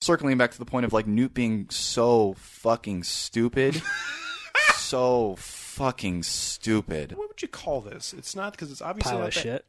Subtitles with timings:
[0.00, 3.80] circling back to the point of like Newt being so fucking stupid,
[4.74, 7.12] so fucking stupid.
[7.16, 8.12] What would you call this?
[8.12, 9.64] It's not because it's obviously Pile not of that- shit.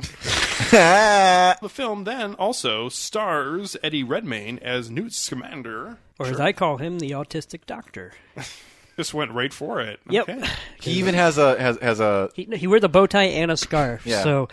[0.70, 5.98] The film then also stars Eddie Redmayne as Newt Scamander.
[6.18, 8.12] Or as I call him, the autistic doctor.
[8.96, 9.98] Just went right for it.
[10.08, 10.28] Yep.
[10.28, 10.48] Okay.
[10.80, 13.56] He even has a has has a He, he wears a bow tie and a
[13.56, 14.06] scarf.
[14.06, 14.22] Yeah.
[14.22, 14.48] So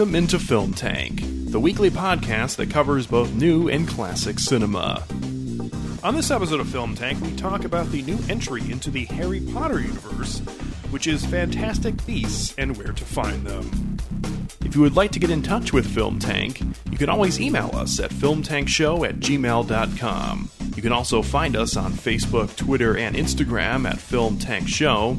[0.00, 5.04] Welcome into Film Tank, the weekly podcast that covers both new and classic cinema.
[6.02, 9.42] On this episode of Film Tank, we talk about the new entry into the Harry
[9.52, 10.38] Potter universe,
[10.88, 13.98] which is Fantastic Beasts and where to find them.
[14.64, 17.70] If you would like to get in touch with Film Tank, you can always email
[17.74, 20.50] us at filmtankshow at gmail.com.
[20.76, 25.18] You can also find us on Facebook, Twitter, and Instagram at Film Tank Show.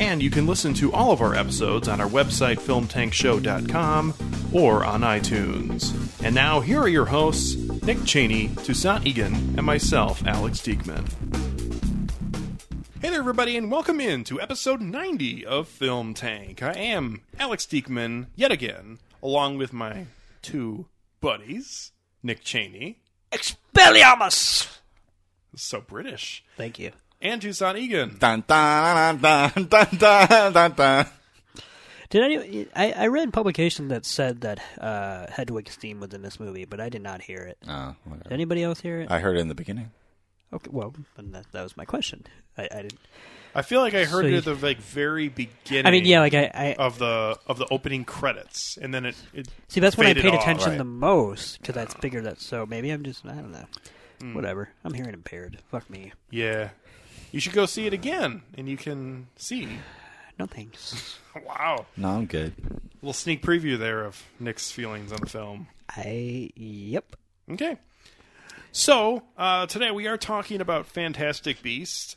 [0.00, 4.14] And you can listen to all of our episodes on our website, filmtankshow.com,
[4.50, 5.94] or on iTunes.
[6.24, 11.06] And now, here are your hosts, Nick Cheney, Toussaint Egan, and myself, Alex Diekman.
[13.02, 16.62] Hey there, everybody, and welcome in to episode 90 of Film Tank.
[16.62, 20.06] I am Alex Diekman, yet again, along with my
[20.40, 20.86] two
[21.20, 21.92] buddies,
[22.22, 23.00] Nick Cheney,
[23.32, 24.78] Expelliarmus.
[25.54, 28.16] so British, Thank you and Toussaint Egan.
[28.18, 31.06] Dun, dun, dun, dun, dun, dun, dun.
[32.08, 32.92] Did any, I?
[32.92, 36.88] I read publication that said that uh, Hedwig's theme was in this movie, but I
[36.88, 37.58] did not hear it.
[37.68, 37.94] Oh.
[38.24, 39.10] Did anybody else hear it?
[39.10, 39.92] I heard it in the beginning.
[40.52, 42.24] Okay, well, that, that was my question.
[42.58, 42.98] I, I didn't.
[43.54, 45.86] I feel like I heard so it at the like very beginning.
[45.86, 49.16] I mean, yeah, like I, I, of the of the opening credits, and then it.
[49.32, 50.78] it see, that's when I paid off, attention right.
[50.78, 52.02] the most because that's bigger.
[52.02, 52.40] figured that.
[52.40, 53.66] So maybe I'm just I don't know.
[54.20, 54.34] Mm.
[54.34, 54.68] Whatever.
[54.84, 55.58] I'm hearing impaired.
[55.70, 56.12] Fuck me.
[56.30, 56.70] Yeah,
[57.30, 59.68] you should go see it again, and you can see.
[60.38, 61.18] No thanks.
[61.46, 62.54] Wow, No, I'm good.
[63.02, 65.68] little sneak preview there of Nick's feelings on the film.
[65.88, 67.14] I yep.
[67.52, 67.76] Okay,
[68.72, 72.16] so uh, today we are talking about Fantastic Beasts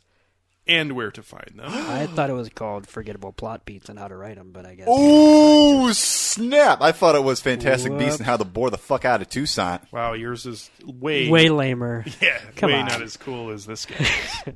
[0.65, 1.65] and where to find them.
[1.69, 4.73] I thought it was called forgettable plot beats and how to write them, but I
[4.73, 6.81] guess Oh snap!
[6.81, 9.81] I thought it was Fantastic Beasts and how to bore the fuck out of Toussaint.
[9.91, 12.03] wow, yours is way way lamer.
[12.21, 12.87] Yeah, Come way on.
[12.87, 14.07] not as cool as this guy.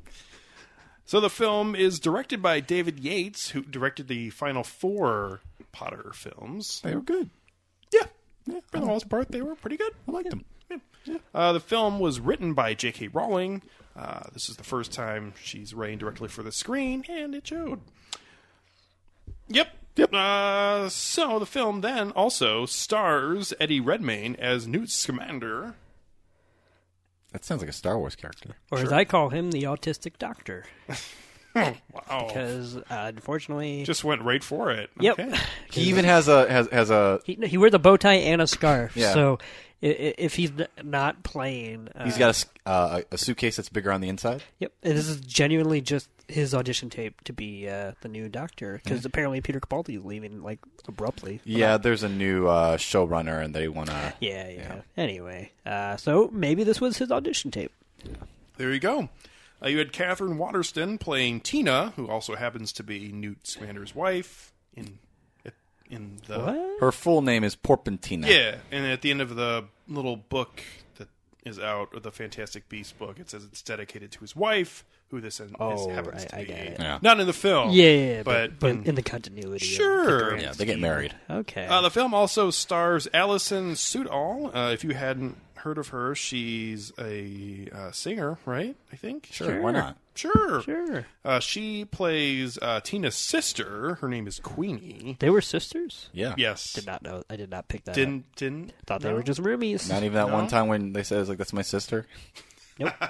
[1.07, 5.39] so the film is directed by David Yates, who directed the final four
[5.71, 6.81] Potter films.
[6.81, 7.29] They were good.
[7.93, 8.07] Yeah,
[8.45, 9.93] yeah for the most part, they were pretty good.
[10.07, 10.43] I liked them.
[11.33, 13.07] Uh, the film was written by J.K.
[13.07, 13.61] Rowling.
[13.95, 17.79] Uh, this is the first time she's writing directly for the screen, and it showed.
[19.47, 19.69] Yep.
[19.95, 20.13] Yep.
[20.13, 25.75] Uh, so the film then also stars Eddie Redmayne as Newt Scamander.
[27.33, 28.55] That sounds like a Star Wars character.
[28.71, 30.63] Or as I call him, the autistic doctor,
[31.55, 31.75] Wow.
[32.27, 34.89] because uh, unfortunately, Just went right for it.
[34.99, 35.19] yep.
[35.19, 35.35] Okay.
[35.71, 37.19] He even has a has has a.
[37.25, 38.95] He he wears a bow tie and a scarf.
[38.95, 39.13] Yeah.
[39.13, 40.51] So i- i- if he's
[40.83, 44.43] not playing, uh, He's got a s- uh, a suitcase that's bigger on the inside.
[44.59, 48.81] Yep, and this is genuinely just his audition tape to be uh, the new Doctor
[48.83, 51.39] because apparently Peter Capaldi is leaving like abruptly.
[51.45, 54.13] Yeah, there's a new uh, showrunner, and they want to.
[54.19, 54.81] Yeah, yeah.
[54.97, 57.71] Anyway, uh, so maybe this was his audition tape.
[58.57, 59.09] There you go.
[59.63, 64.51] Uh, you had Katherine Waterston playing Tina, who also happens to be Newt Scamander's wife
[64.75, 64.99] in
[65.89, 66.79] in the What?
[66.79, 68.27] Her full name is Porpentina.
[68.27, 70.61] yeah, and at the end of the little book
[70.97, 71.07] that
[71.45, 75.21] is out, or the Fantastic Beast book, it says it's dedicated to his wife, who
[75.21, 76.45] this is, Oh, happens right, to I be.
[76.47, 76.77] get it.
[76.79, 76.99] Yeah.
[77.01, 77.71] Not in the film.
[77.71, 79.53] Yeah, yeah, yeah, but, but, but in- in, the continuity.
[79.55, 80.37] of the Sure.
[80.37, 81.15] Yeah, they get married.
[81.29, 81.65] Okay.
[81.65, 84.51] Uh, the film also stars Alison Sudol.
[84.53, 88.75] Uh, if you hadn't heard of her, she's a uh, singer, right?
[88.91, 89.29] I think.
[89.31, 89.97] Sure, why not?
[90.15, 90.61] Sure.
[90.63, 91.05] sure.
[91.23, 93.95] Uh, she plays uh, Tina's sister.
[94.01, 95.15] Her name is Queenie.
[95.19, 96.09] They were sisters.
[96.11, 96.33] Yeah.
[96.37, 96.73] Yes.
[96.73, 97.23] Did not know.
[97.29, 97.93] I did not pick that.
[97.95, 99.89] Didn't didn't Thought they were just roomies.
[99.89, 100.33] Not even that No?
[100.33, 102.07] one time when they said, like, that's my sister.
[102.79, 102.93] Nope.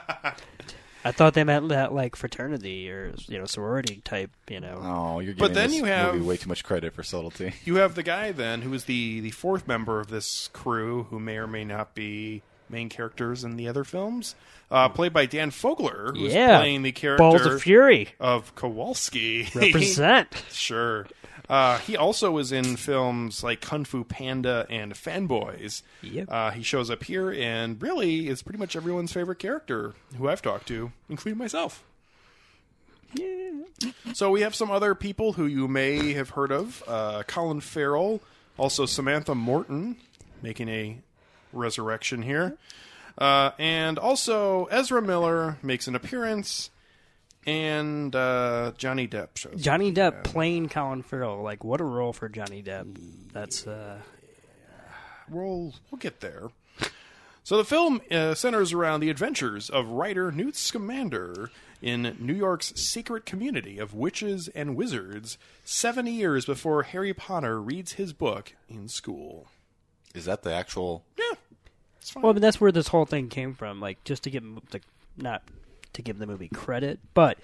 [1.05, 4.31] I thought they meant that like fraternity or you know sorority type.
[4.49, 4.79] You know.
[4.83, 7.53] Oh, you're But giving then this you have- movie way too much credit for subtlety.
[7.65, 11.19] You have the guy then who is the the fourth member of this crew, who
[11.19, 14.35] may or may not be main characters in the other films,
[14.69, 16.57] uh, played by Dan Fogler, who's yeah.
[16.59, 18.09] playing the character Balls of Fury.
[18.19, 19.47] of Kowalski.
[19.55, 20.43] Represent.
[20.51, 21.07] Sure.
[21.49, 25.81] Uh, he also was in films like Kung Fu Panda and Fanboys.
[26.01, 26.27] Yep.
[26.29, 30.41] Uh, he shows up here and really is pretty much everyone's favorite character who I've
[30.41, 31.83] talked to, including myself.
[34.13, 36.83] So we have some other people who you may have heard of.
[36.87, 38.21] Uh, Colin Farrell
[38.57, 39.97] Also, Samantha Morton
[40.41, 40.97] making a
[41.53, 42.57] resurrection here.
[43.17, 46.69] Uh, and also, Ezra Miller makes an appearance,
[47.47, 49.59] and uh, Johnny Depp shows.
[49.59, 51.41] Johnny Depp playing Colin Farrell.
[51.41, 52.99] Like, what a role for Johnny Depp.
[53.31, 53.99] That's uh,
[55.29, 56.49] We'll we'll get there.
[57.43, 61.49] So the film uh, centers around the adventures of writer Newt Scamander
[61.81, 67.93] in New York's secret community of witches and wizards, seven years before Harry Potter reads
[67.93, 69.47] his book in school.
[70.13, 71.05] Is that the actual?
[71.17, 71.37] Yeah,
[72.01, 72.23] it's fine.
[72.23, 73.79] well, but that's where this whole thing came from.
[73.79, 74.83] Like, just to get like
[75.15, 75.43] not
[75.97, 77.37] to give the movie credit, but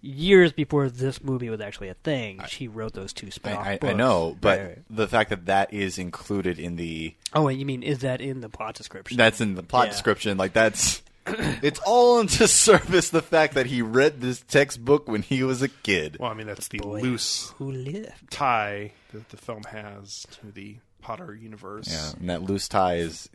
[0.00, 3.78] years before this movie was actually a thing, she wrote those two I, spin-off I,
[3.82, 4.78] I know, but Right, right.
[4.90, 8.40] the fact that that is included in the oh, wait, you mean is that in
[8.40, 9.16] the plot description?
[9.16, 9.92] that's in the plot Yeah.
[9.92, 15.22] description, like that's it's all to service the fact that he read this textbook when
[15.22, 16.18] he was a kid.
[16.20, 18.30] well, I mean that's the Boy loose who lived.
[18.30, 21.88] tie that the film has to the Potter universe.
[21.90, 23.28] Yeah, and that loose tie is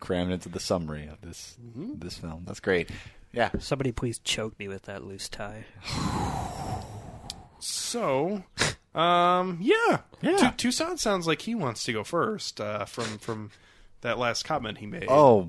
[0.00, 1.98] crammed into the summary of this Mm-hmm.
[1.98, 2.42] this film.
[2.46, 2.90] That's great.
[3.32, 5.64] Yeah, Somebody please choke me with that loose tie.
[7.60, 8.42] So,
[8.94, 10.50] um, yeah, Yeah.
[10.56, 13.50] Tu- Toussaint sounds like he wants to go first uh, from from
[14.00, 15.06] that last comment he made.
[15.08, 15.48] Oh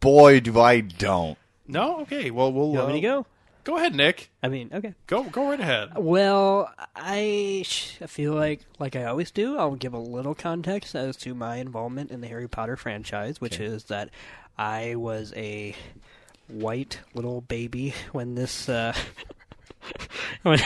[0.00, 1.38] boy, do I don't.
[1.66, 2.30] no, okay.
[2.30, 3.26] Well, we'll You want me to uh, go?
[3.64, 4.30] Go ahead, Nick.
[4.44, 4.94] I mean, okay.
[5.08, 5.90] Go go right ahead.
[5.96, 10.94] Well, I sh- I feel like, like I always do, I'll give a little context
[10.94, 14.10] as to my involvement in the Harry Potter franchise, which is that
[14.56, 15.74] I was a
[16.48, 18.94] white little baby when this uh,
[20.42, 20.60] when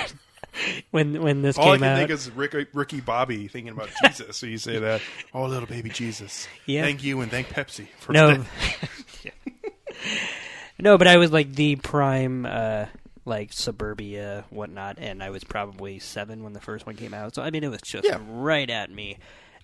[0.90, 1.96] when when this All I can out.
[1.98, 4.36] think is Rick, Ricky Bobby thinking about Jesus.
[4.36, 5.00] So you say that,
[5.34, 6.48] oh, little baby Jesus.
[6.66, 6.82] Yeah.
[6.82, 8.44] Thank you and thank Pepsi for no,
[10.78, 12.46] no, but I was like the prime.
[12.46, 12.86] Uh,
[13.26, 17.34] like suburbia, whatnot, and I was probably seven when the first one came out.
[17.34, 18.18] So I mean, it was just Yeah.
[18.28, 19.18] right at me.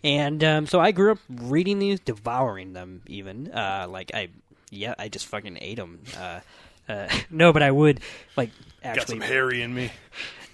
[0.04, 3.00] And um, so I grew up reading these, devouring them.
[3.06, 4.28] Even uh, like I,
[4.70, 6.00] yeah, I just fucking ate them.
[6.16, 6.40] Uh,
[6.88, 8.00] uh, no, but I would
[8.36, 8.50] like
[8.82, 9.92] got actually, some Harry in me.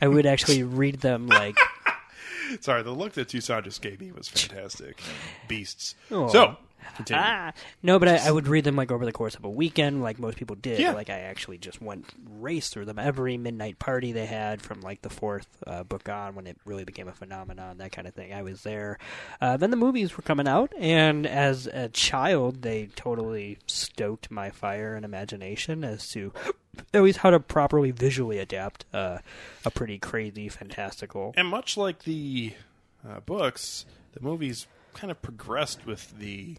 [0.00, 1.56] I would actually read them like
[2.60, 5.00] Sorry, the look that Toussaint just gave me was fantastic.
[5.48, 5.94] Beasts.
[6.10, 6.28] Oh.
[6.28, 6.56] So,
[6.96, 7.23] continue.
[7.23, 7.52] ah.
[7.82, 10.19] No, but I, I would read them like over the course of a weekend, like
[10.19, 10.79] most people did.
[10.79, 10.93] Yeah.
[10.93, 12.06] Like I actually just went
[12.38, 16.34] race through them every midnight party they had from like the fourth uh, book on
[16.34, 18.32] when it really became a phenomenon, that kind of thing.
[18.32, 18.99] I was there.
[19.40, 24.50] Uh, then the movies were coming out, and as a child, they totally stoked my
[24.50, 26.32] fire and imagination as to
[26.94, 29.19] at least how to properly visually adapt uh,
[29.64, 31.34] a pretty crazy, fantastical.
[31.37, 32.55] And much like the
[33.08, 33.84] uh, books,
[34.14, 36.56] the movies kind of progressed with the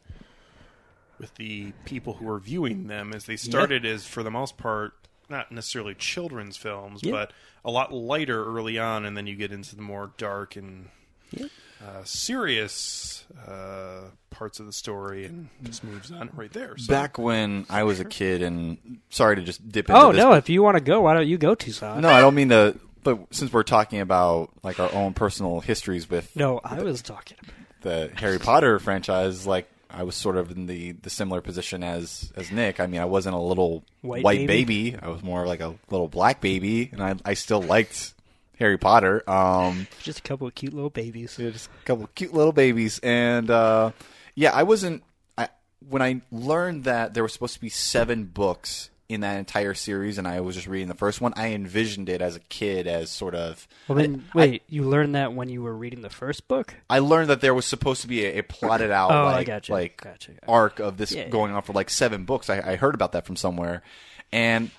[1.20, 4.94] with the people who were viewing them as they started as for the most part
[5.30, 7.12] not necessarily children's films, Yeah.
[7.12, 7.34] but
[7.64, 10.90] a lot lighter early on, and then you get into the more dark and
[11.32, 11.48] Yeah.
[11.82, 16.78] uh, serious uh, parts of the story, and just moves on right there.
[16.78, 20.18] So, Back when I was a kid, and sorry to just dip into Oh this,
[20.22, 20.34] no!
[20.34, 22.02] If you want to go, why don't you go, Toussaint?
[22.02, 22.78] No, I don't mean to.
[23.04, 27.38] But since we're talking about like our own personal histories with No, I was talking
[27.42, 27.54] about.
[27.84, 32.34] The Harry Potter franchise, like I was sort of in the, the similar position as
[32.36, 32.80] as Nick.
[32.80, 34.92] I mean, I wasn't a little White white, baby?
[34.92, 34.98] baby.
[35.02, 38.14] I was more like a little black baby, and I I still liked
[38.60, 39.24] Harry Potter.
[39.30, 41.38] Um, Just a couple of cute little babies.
[41.40, 43.92] yeah, just a couple of cute little babies, and uh,
[44.36, 45.04] yeah, I wasn't.
[45.38, 45.50] I
[45.88, 50.18] when I learned that there were supposed to be seven books in that entire series,
[50.18, 51.34] and I was just reading the first one.
[51.36, 53.68] I envisioned it as a kid as sort of.
[53.88, 56.76] Well, then, wait, you learned that when you were reading the first book?
[56.90, 59.48] I learned that there was supposed to be a, a plotted out Oh, I like,
[59.48, 61.30] gotcha, like gotcha, arc of this Yeah, yeah.
[61.30, 62.50] going on for like seven books.
[62.50, 63.84] I, I heard about that from somewhere,
[64.32, 64.72] and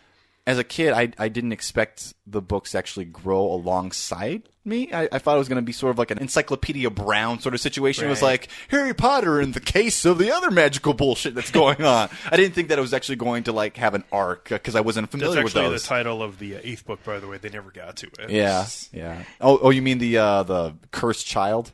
[0.47, 4.93] as a kid, I I didn't expect the books to actually grow alongside me.
[4.93, 7.55] I, I thought it was going to be sort of like an Encyclopedia Brown sort
[7.55, 8.07] of situation.
[8.07, 11.83] It was like Harry Potter in the case of the other magical bullshit that's going
[11.85, 12.09] on.
[12.31, 14.81] I didn't think that it was actually going to like have an arc because I
[14.81, 17.39] wasn't that's familiar with actually the title of the uh, eighth book, by the way.
[17.39, 18.31] They never got to it.
[18.31, 19.25] yeah, yeah.
[19.41, 21.73] Oh, oh, you mean the uh, the cursed child?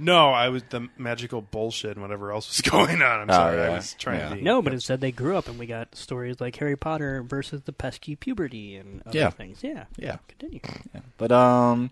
[0.00, 3.20] No, I was the magical bullshit and whatever else was going on.
[3.20, 3.60] I'm Oh, sorry.
[3.60, 3.76] I yeah.
[3.76, 4.28] was trying Yeah.
[4.30, 4.40] to be.
[4.42, 7.72] No, but instead they grew up and we got stories like Harry Potter versus the
[7.72, 9.30] pesky puberty and other Yeah.
[9.30, 9.58] things.
[9.62, 9.84] Yeah.
[9.96, 10.16] Yeah.
[10.28, 10.60] Continue.
[10.94, 11.00] Yeah.
[11.18, 11.90] But um,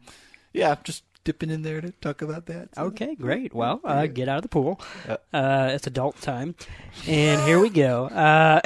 [0.52, 2.70] yeah, just dipping in there to talk about that.
[2.78, 3.54] Okay, great.
[3.54, 4.80] Well, uh, get out of the pool.
[5.32, 6.54] Uh, it's adult time,
[7.06, 8.06] and here we go.
[8.06, 8.60] Uh,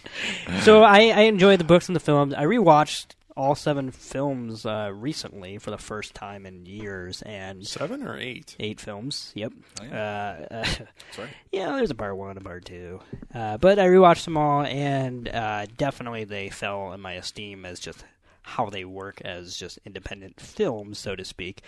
[0.60, 2.34] so I, I enjoy the books and the films.
[2.34, 8.02] I rewatched all seven films uh, recently for the first time in years, and Seven
[8.02, 8.56] or eight?
[8.60, 9.32] eight films.
[9.34, 9.52] Yep.
[9.80, 10.64] Oh, uh, uh,
[11.18, 11.28] right.
[11.50, 13.00] yeah, there's a part one, a part two,
[13.34, 17.80] uh, but I rewatched them all, and uh, definitely they fell in my esteem as
[17.80, 18.04] just
[18.42, 21.62] how they work as just independent films, so to speak.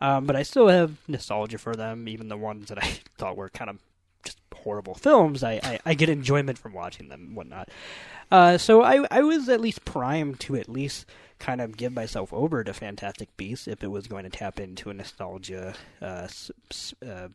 [0.00, 2.86] Um, but I still have nostalgia for them, even the ones that I
[3.18, 3.78] thought were kind of
[4.24, 5.42] just horrible films.
[5.42, 7.68] I, I, I get enjoyment from watching them and whatnot.
[8.30, 11.06] Uh, so I, I was at least primed to at least
[11.38, 14.90] kind of give myself over to Fantastic Beasts if it was going to tap into
[14.90, 16.28] a nostalgia uh,
[17.06, 17.28] uh,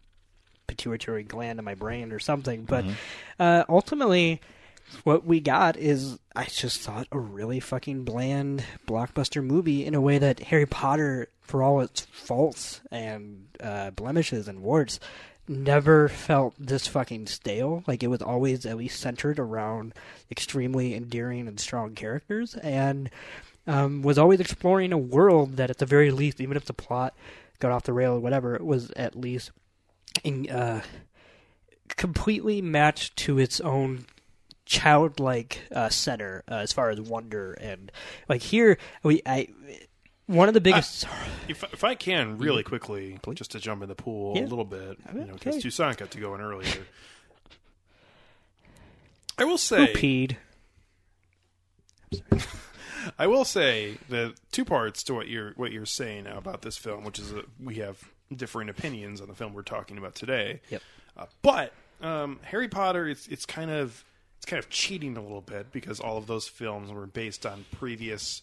[0.67, 2.63] pituitary gland in my brain or something.
[2.63, 2.85] But
[3.39, 4.41] uh, ultimately,
[5.03, 10.01] what we got is I just thought a really fucking bland blockbuster movie in a
[10.01, 14.99] way that Harry Potter, for all its faults and uh, blemishes and warts,
[15.47, 17.83] never felt this fucking stale.
[17.87, 19.93] Like it was always at least centered around
[20.31, 23.09] extremely endearing and strong characters, and
[23.67, 27.15] um, was always exploring a world that, at the very least, even if the plot
[27.59, 29.51] got off the rail or whatever, it was at least
[30.23, 30.81] in, uh,
[31.89, 34.05] completely matched to its own
[34.65, 37.91] childlike uh, center uh, as far as wonder and
[38.27, 39.47] like here we I
[40.27, 41.05] one of the biggest
[41.47, 44.45] If, if I can, really quickly, just to jump in the pool Yeah.
[44.45, 45.61] a little bit, you know, because Okay.
[45.61, 46.69] Toussaint got to go in earlier.
[49.37, 50.37] I will who say, peed
[53.19, 56.77] I will say the two parts to what you're what you're saying now about this
[56.77, 57.99] film, which is that we have
[58.35, 60.61] differing opinions on the film we're talking about today.
[60.69, 60.81] Yep.
[61.17, 64.03] Uh, but um, Harry Potter, it's it's kind of
[64.37, 67.65] it's kind of cheating a little bit because all of those films were based on
[67.77, 68.41] previous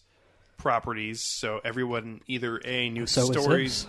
[0.57, 3.87] properties, so everyone either a knew so stories.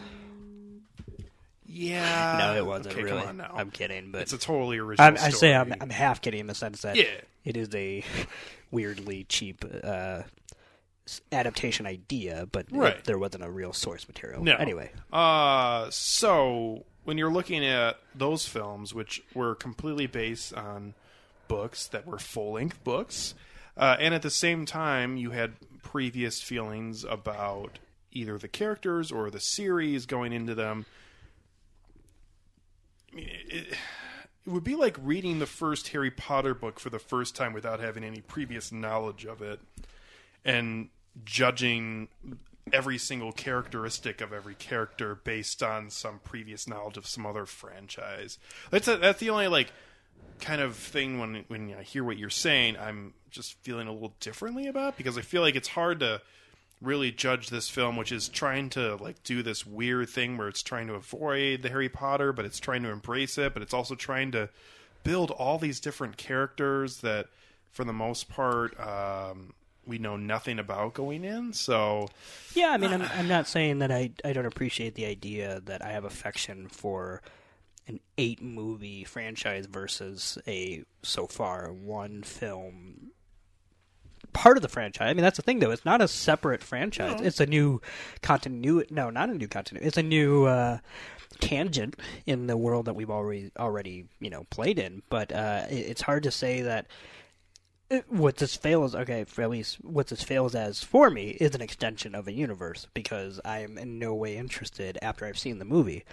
[1.66, 3.50] Yeah, no it wasn't okay, really Come on now.
[3.54, 5.06] I'm kidding but it's a totally original.
[5.08, 5.54] I'm, I say.
[5.54, 7.04] I'm, I'm half kidding in the sense that Yeah.
[7.44, 8.04] it is a
[8.70, 10.22] weirdly cheap uh,
[11.32, 14.42] adaptation idea, but it- there wasn't a real source material.
[14.44, 14.54] No.
[14.54, 20.94] Anyway, Uh, so when you're looking at those films, which were completely based on
[21.48, 23.34] books that were full length books,
[23.76, 25.52] uh, and at the same time you had
[25.84, 27.78] previous feelings about
[28.10, 30.86] either the characters or the series going into them.
[33.12, 33.78] I mean, it,
[34.46, 37.78] it would be like reading the first Harry Potter book for the first time without
[37.78, 39.60] having any previous knowledge of it
[40.44, 40.88] and
[41.24, 42.08] judging
[42.72, 48.38] every single characteristic of every character based on some previous knowledge of some other franchise.
[48.70, 49.72] That's a, that's the only like
[50.40, 54.14] kind of thing when when I hear what you're saying, I'm just feeling a little
[54.20, 56.20] differently about because I feel like it's hard to
[56.80, 60.62] really judge this film which is trying to like do this weird thing where it's
[60.62, 63.94] trying to avoid the Harry Potter but it's trying to embrace it but it's also
[63.94, 64.48] trying to
[65.02, 67.26] build all these different characters that
[67.72, 69.54] for the most part um
[69.86, 72.06] we know nothing about going in so
[72.54, 75.84] yeah, I mean, I'm, I'm not saying that I I don't appreciate the idea that
[75.84, 77.22] I have affection for
[77.86, 83.10] an eight movie franchise versus a so far one film
[84.32, 85.08] part of the franchise.
[85.08, 85.70] I mean, that's the thing though.
[85.70, 87.20] It's not a separate franchise.
[87.20, 87.80] It's a new
[88.22, 88.92] continuity.
[88.92, 89.86] No, not a new continuity.
[89.86, 90.78] It's a new uh,
[91.40, 95.02] tangent in the world that we've already already you know played in.
[95.08, 96.86] But uh, it, it's hard to say that
[98.08, 101.60] what this fails okay for at least what this fails as for me is an
[101.60, 105.64] extension of a universe because I am in no way interested after I've seen the
[105.64, 106.04] movie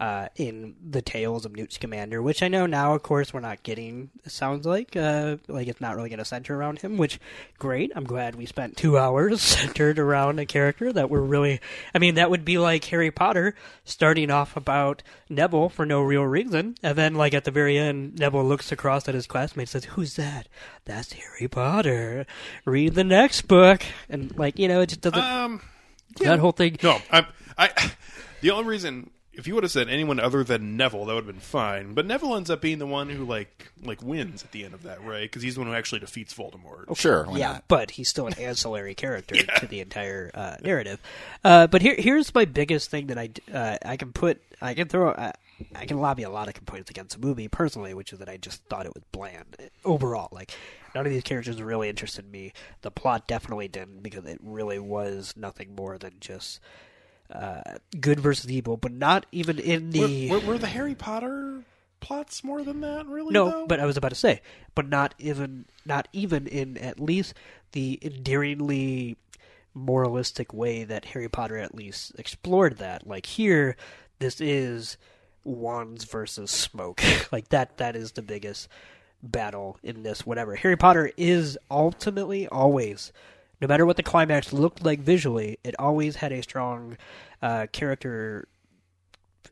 [0.00, 3.62] uh, in the tales of Newt Scamander, which I know now, of course, we're not
[3.62, 4.08] getting.
[4.26, 7.20] Sounds like uh, like it's not really going to center around him, which
[7.58, 7.92] great.
[7.94, 11.60] I'm glad we spent two hours centered around a character that we're really.
[11.94, 13.54] I mean, that would be like Harry Potter
[13.84, 18.18] starting off about Neville for no real reason, and then like at the very end,
[18.18, 20.48] Neville looks across at his classmate, and says, "Who's that?
[20.86, 22.24] That's Harry Potter.
[22.64, 25.20] Read the next book." And like you know, it just doesn't.
[25.22, 25.60] um
[26.20, 26.78] that whole thing.
[26.82, 27.26] No, I,
[27.58, 27.92] I.
[28.40, 31.34] The only reason, if you would have said anyone other than Neville, that would have
[31.34, 31.94] been fine.
[31.94, 34.82] But Neville ends up being the one who like like wins at the end of
[34.82, 35.22] that, right?
[35.22, 36.94] Because he's the one who actually defeats Voldemort.
[36.96, 37.64] Sure, why yeah, not?
[37.66, 41.00] but he's still an ancillary character to the entire uh, narrative.
[41.42, 44.74] Uh, but here, here's my biggest thing that I d- uh, I can put I
[44.74, 45.32] can throw uh,
[45.74, 48.36] I can lobby a lot of complaints against the movie personally, which is that I
[48.36, 49.56] just thought it was bland
[49.86, 50.28] overall.
[50.32, 50.52] Like
[50.94, 52.52] none of these characters really interested me.
[52.82, 56.60] The plot definitely didn't because it really was nothing more than just
[57.32, 57.62] uh,
[58.00, 61.62] good versus evil, but not even in the Were, were, were the Harry Potter
[62.00, 63.06] plots more than that?
[63.06, 63.32] Really?
[63.32, 63.66] no, though?
[63.66, 64.40] but I was about to say,
[64.74, 67.34] but not even not even in at least
[67.72, 69.16] the endearingly
[69.74, 73.06] moralistic way that Harry Potter at least explored that.
[73.06, 73.76] Like here,
[74.18, 74.96] this is
[75.44, 77.02] wands versus smoke.
[77.32, 78.68] like that that is the biggest
[79.22, 80.54] battle in this whatever.
[80.56, 83.12] Harry Potter is ultimately always
[83.60, 86.96] no matter what the climax looked like visually, it always had a strong
[87.42, 88.48] uh, character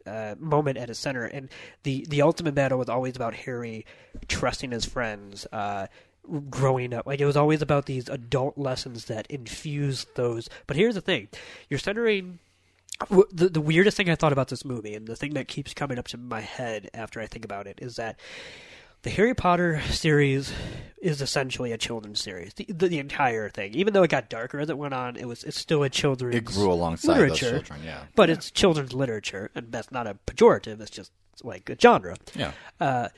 [0.07, 1.49] uh, moment at its center, and
[1.83, 3.85] the the ultimate battle was always about Harry
[4.27, 5.87] trusting his friends, uh,
[6.49, 7.07] growing up.
[7.07, 10.49] Like it was always about these adult lessons that infused those.
[10.67, 11.29] But here's the thing:
[11.69, 12.39] you're centering.
[13.11, 16.01] The, the weirdest thing I thought about this movie, and the thing that keeps coming
[16.01, 18.19] up to my head after I think about it, is that
[19.03, 20.53] the Harry Potter series
[21.01, 22.55] is essentially a children's series.
[22.55, 25.27] The, the, the entire thing, even though it got darker as it went on, it
[25.27, 26.37] was it's still a children's.
[26.37, 27.81] It grew alongside literature, those children.
[27.85, 28.03] Yeah.
[28.15, 30.81] but it's children's literature, and that's not a pejorative.
[30.81, 31.13] It's just
[31.45, 32.17] like a genre.
[32.35, 32.53] Yeah.
[32.81, 33.09] Uh,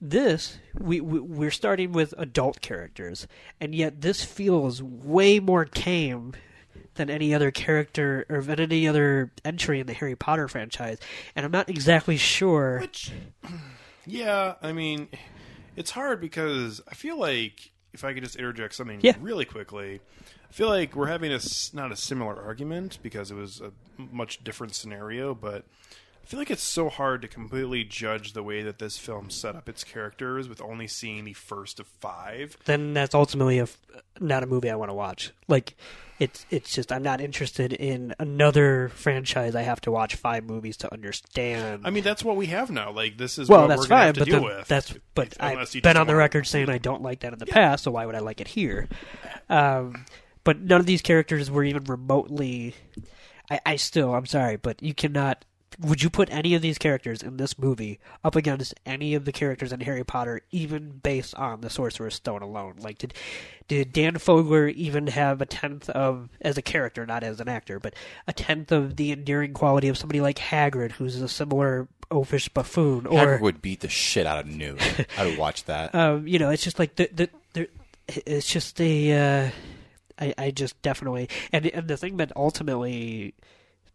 [0.00, 3.26] this we, we we're starting with adult characters,
[3.60, 6.34] and yet this feels way more tame
[6.94, 10.98] than any other character or than any other entry in the Harry Potter franchise.
[11.34, 12.80] And I'm not exactly sure.
[12.80, 13.12] Which,
[14.08, 15.08] yeah, I mean,
[15.76, 19.14] it's hard because I feel like if I could just interject something Yeah.
[19.20, 20.00] really quickly,
[20.48, 21.40] I feel like we're having a
[21.74, 25.64] not a similar argument because it was a much different scenario, but
[26.28, 29.66] feel like it's so hard to completely judge the way that this film set up
[29.66, 32.58] its characters with only seeing the first of five.
[32.66, 33.66] Then that's ultimately a
[34.20, 35.32] not a movie I want to watch.
[35.48, 35.74] Like
[36.18, 39.54] it's it's just I'm not interested in another franchise.
[39.54, 41.82] I have to watch five movies to understand.
[41.86, 42.92] I mean, that's what we have now.
[42.92, 44.68] Like this is well, what that's we're fine, have to but with.
[44.68, 47.46] that's but unless I've been on the record saying I don't like that in the
[47.46, 48.86] past, so why would I like it here?
[49.48, 50.04] Um,
[50.44, 52.74] but none of these characters were even remotely.
[53.50, 55.44] I, I still, I'm sorry, but you cannot.
[55.80, 59.32] Would you put any of these characters in this movie up against any of the
[59.32, 62.76] characters in Harry Potter, even based on the Sorcerer's Stone alone?
[62.80, 63.14] Like, did
[63.68, 67.78] did Dan Fogler even have a tenth of, as a character, not as an actor,
[67.78, 67.94] but
[68.26, 73.06] a tenth of the endearing quality of somebody like Hagrid, who's a similar oafish buffoon,
[73.06, 74.80] or Hagrid would beat the shit out of Newt.
[75.16, 75.94] I would watch that.
[75.94, 77.68] um, you know, it's just like the the, the
[78.08, 79.46] it's just a.
[79.46, 79.50] Uh,
[80.18, 83.34] I I just definitely and and the thing that ultimately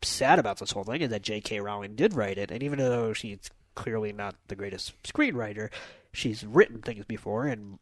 [0.04, 1.60] sad about this whole thing is that J.K.
[1.60, 5.70] Rowling did write it, and even though she's clearly not the greatest screenwriter,
[6.12, 7.80] she's written things before, and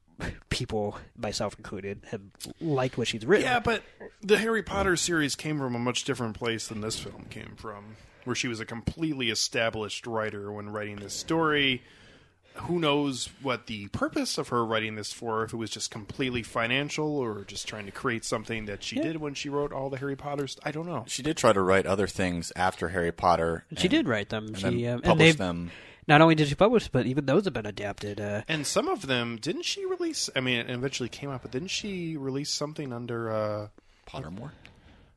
[0.49, 2.21] people, myself included, have
[2.59, 3.45] liked what she's written.
[3.45, 3.83] Yeah, but
[4.21, 7.97] the Harry Potter series came from a much different place than this film came from,
[8.23, 11.83] where she was a completely established writer when writing this story.
[12.55, 15.43] Who knows what the purpose of her writing this for?
[15.43, 19.17] If it was just completely financial or just trying to create something that she did
[19.17, 21.05] when she wrote all the Harry potters I don't know.
[21.07, 23.63] she did try to write other things after Harry Potter.
[23.77, 24.47] she did write them.
[24.47, 25.71] and She then um, and published they them.
[26.07, 28.19] not only did she publish, but even those have been adapted.
[28.19, 30.29] Uh, And some of them didn't she release?
[30.35, 33.31] I mean, it eventually came out, but didn't she release something under?
[33.31, 33.67] uh
[34.07, 34.51] Pottermore.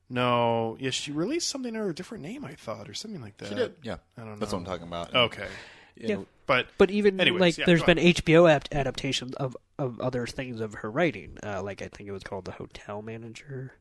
[0.08, 2.44] No, yeah, she released something under a different name.
[2.44, 3.48] I thought, or something like that.
[3.48, 3.74] She did.
[3.82, 4.36] Yeah, I don't know.
[4.36, 5.14] That's what I'm talking about.
[5.14, 5.48] Okay,
[5.96, 6.16] yeah.
[6.46, 10.60] But But even Anyways, like, yeah, there's been HBO apt- adaptations of of other things
[10.60, 11.38] of her writing.
[11.42, 13.74] Uh, like I think it was called The Hotel Manager,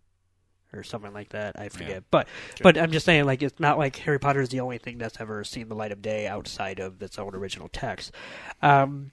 [0.74, 1.60] or something like that.
[1.60, 2.04] I forget.
[2.10, 2.28] But
[2.62, 5.20] but I'm just saying, like it's not like Harry Potter is the only thing that's
[5.20, 8.12] ever seen the light of day outside of its own original text.
[8.62, 9.12] Um,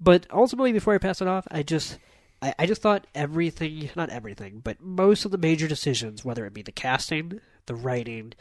[0.00, 1.98] but ultimately, before I pass it off, I just.
[2.42, 6.52] I, I just thought everything, not everything, but most of the major decisions, whether it
[6.52, 8.34] be the casting, the writing,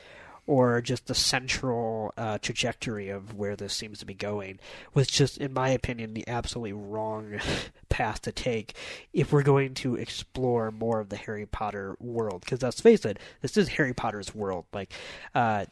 [0.46, 4.60] or just the central uh, trajectory of where this seems to be going
[4.94, 7.40] was just, in my opinion, the absolutely wrong
[7.90, 8.74] path to take
[9.14, 12.42] if we're going to explore more of the Harry Potter world.
[12.42, 14.66] Because let's face it, this is Harry Potter's world.
[14.74, 14.92] Like,
[15.34, 15.66] uh,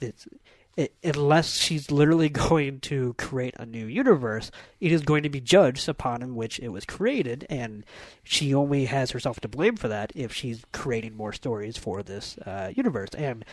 [1.04, 5.90] unless she's literally going to create a new universe, it is going to be judged
[5.90, 7.84] upon in which it was created, and
[8.24, 12.38] she only has herself to blame for that if she's creating more stories for this
[12.40, 13.10] uh, universe.
[13.18, 13.44] And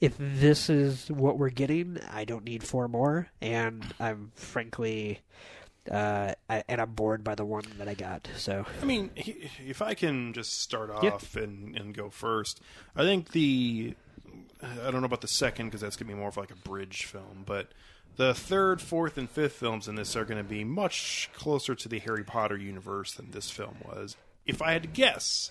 [0.00, 5.20] if this is what we're getting, I don't need four more, and I'm frankly.
[5.90, 8.26] Uh, I, and I'm bored by the one that I got.
[8.38, 11.10] So I mean, if I can just start Yeah.
[11.10, 12.62] off and, and go first,
[12.96, 13.94] I think the
[14.62, 17.04] I don't know about the second because that's gonna be more of like a bridge
[17.04, 17.68] film, but
[18.16, 21.88] the third, fourth, and fifth films in this are going to be much closer to
[21.88, 24.16] the Harry Potter universe than this film was.
[24.46, 25.50] If I had to guess,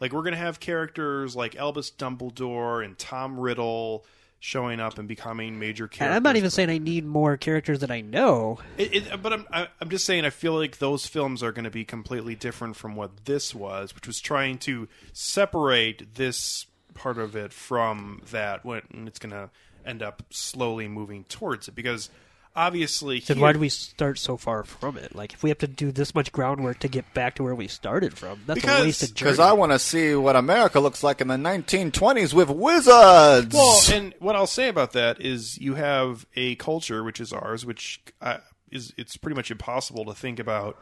[0.00, 4.04] like we're going to have characters like Albus Dumbledore and Tom Riddle
[4.42, 6.06] showing up and becoming major characters.
[6.06, 8.58] and I'm not even saying I need more characters that I know.
[8.78, 11.64] It, it, but I'm I, I'm just saying I feel like those films are going
[11.66, 17.18] to be completely different from what this was, which was trying to separate this part
[17.18, 19.50] of it from that when it's going to
[19.84, 22.10] end up slowly moving towards it because
[22.56, 25.14] obviously Then here- why do we start so far from it?
[25.14, 27.68] Like, if we have to do this much groundwork to get back to where we
[27.68, 29.30] started from, that's Because- a wasted journey.
[29.32, 33.54] Because I want to see what America looks like in the 1920s with wizards.
[33.54, 37.64] Well, and what I'll say about that is you have a culture which is ours,
[37.64, 38.38] which uh,
[38.70, 40.80] is it's pretty much impossible to think about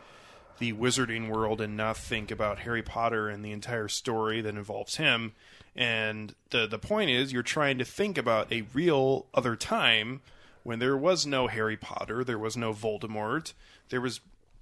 [0.58, 4.96] the wizarding world and not think about Harry Potter and the entire story that involves
[4.96, 5.32] him.
[5.76, 10.20] And the the point is, you're trying to think about a real other time
[10.62, 13.52] when there was no Harry Potter, there was no Voldemort,
[13.88, 14.20] there was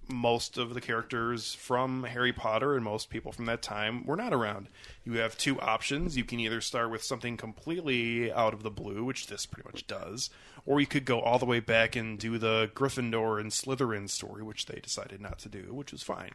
[0.08, 4.32] most of the characters from Harry Potter and most people from that time were not
[4.32, 4.68] around.
[5.04, 6.16] You have two options.
[6.16, 9.86] You can either start with something completely out of the blue, which this pretty much
[9.86, 10.30] does,
[10.64, 14.42] or you could go all the way back and do the Gryffindor and Slytherin story,
[14.42, 16.30] which they decided not to do, which was fine.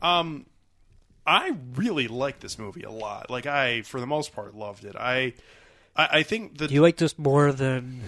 [0.00, 0.46] Um,
[1.26, 3.30] I really like this movie a lot.
[3.30, 4.94] Like I, for the most part, loved it.
[4.96, 5.34] I,
[5.96, 8.02] I, I think that you like this more than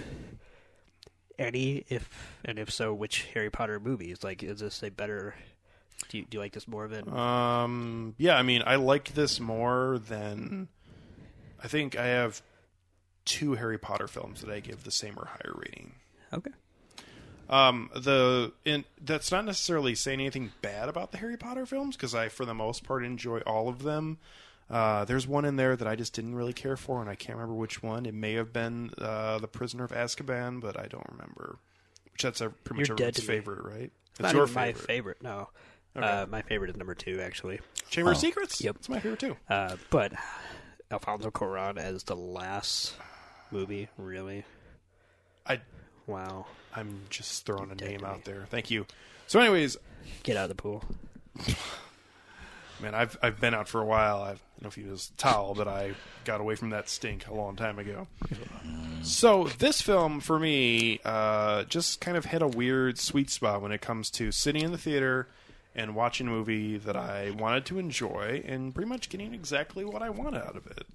[1.38, 1.84] any?
[1.88, 2.08] If
[2.44, 4.22] and if so, which Harry Potter movies?
[4.22, 5.34] Like, is this a better?
[6.08, 7.08] Do you, do you like this more than?
[7.08, 10.68] Um, yeah, I mean, I like this more than.
[11.62, 12.42] I think I have
[13.24, 15.94] two Harry Potter films that I give the same or higher rating.
[16.32, 16.52] okay.
[17.48, 22.12] Um, the and that's not necessarily saying anything bad about the Harry Potter films because
[22.14, 24.18] I, for the most part, enjoy all of them.
[24.68, 27.36] Uh, there's one in there that I just didn't really care for, and I can't
[27.38, 28.04] remember which one.
[28.06, 31.58] It may have been uh, the Prisoner of Azkaban, but I don't remember.
[32.12, 33.26] Which that's a, pretty much You're dead everyone's to me.
[33.26, 33.92] favorite, right?
[34.10, 34.86] It's not your even my favorite.
[34.86, 35.22] favorite.
[35.22, 35.48] No,
[35.94, 37.60] uh, my favorite is number two actually.
[37.90, 38.20] Chamber of Oh.
[38.20, 38.60] Secrets.
[38.60, 38.76] Yep.
[38.76, 39.36] it's my favorite too.
[39.48, 40.12] Uh, but
[40.90, 42.94] Alfonso Cuarón as the last
[43.50, 44.44] movie, really?
[45.46, 45.60] I
[46.06, 46.46] Wow.
[46.74, 48.46] I'm just throwing a name out there.
[48.50, 48.86] Thank you.
[49.26, 49.76] So, anyways,
[50.22, 50.84] Get out of the pool.
[52.80, 54.22] man, I've I've been out for a while.
[54.22, 55.92] I don't know if you use towel, but I
[56.24, 58.06] got away from that stink a long time ago.
[59.02, 63.72] So this film for me uh, just kind of hit a weird sweet spot when
[63.72, 65.28] it comes to sitting in the theater
[65.74, 70.02] and watching a movie that I wanted to enjoy and pretty much getting exactly what
[70.02, 70.86] I wanted out of it.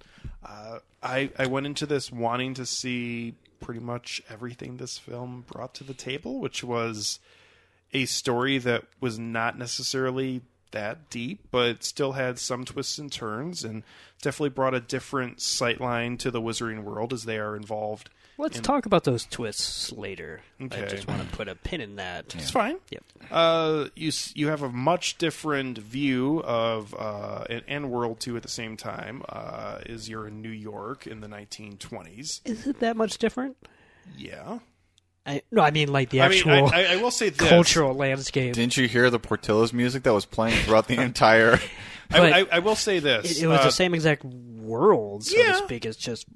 [0.44, 5.72] Uh, I I went into this wanting to see pretty much everything this film brought
[5.74, 7.20] to the table, which was
[7.92, 13.64] a story that was not necessarily that deep, but still had some twists and turns,
[13.64, 13.82] and
[14.20, 18.10] definitely brought a different sightline to the Wizarding world as they are involved.
[18.38, 20.40] Let's in- talk about those twists later.
[20.60, 22.34] I just want to put a pin in that.
[22.34, 22.78] It's fine.
[22.90, 23.04] Yep.
[23.30, 28.42] Uh, you you have a much different view of uh, and, and world too at
[28.42, 29.22] the same time.
[29.28, 32.40] Uh, is you're in New York in the 1920s?
[32.44, 33.56] Is it that much different?
[34.16, 34.60] Yeah.
[35.24, 37.48] I, no, I mean like the I mean, actual I, I, I will say this.
[37.48, 38.54] cultural landscape.
[38.54, 41.54] Didn't you hear the Portillo's music that was playing throughout the entire?
[42.10, 43.38] I, but- I, I will say this.
[43.38, 45.52] It, it was Uh, the same exact world, so yeah.
[45.52, 45.86] to speak.
[45.86, 46.26] It's just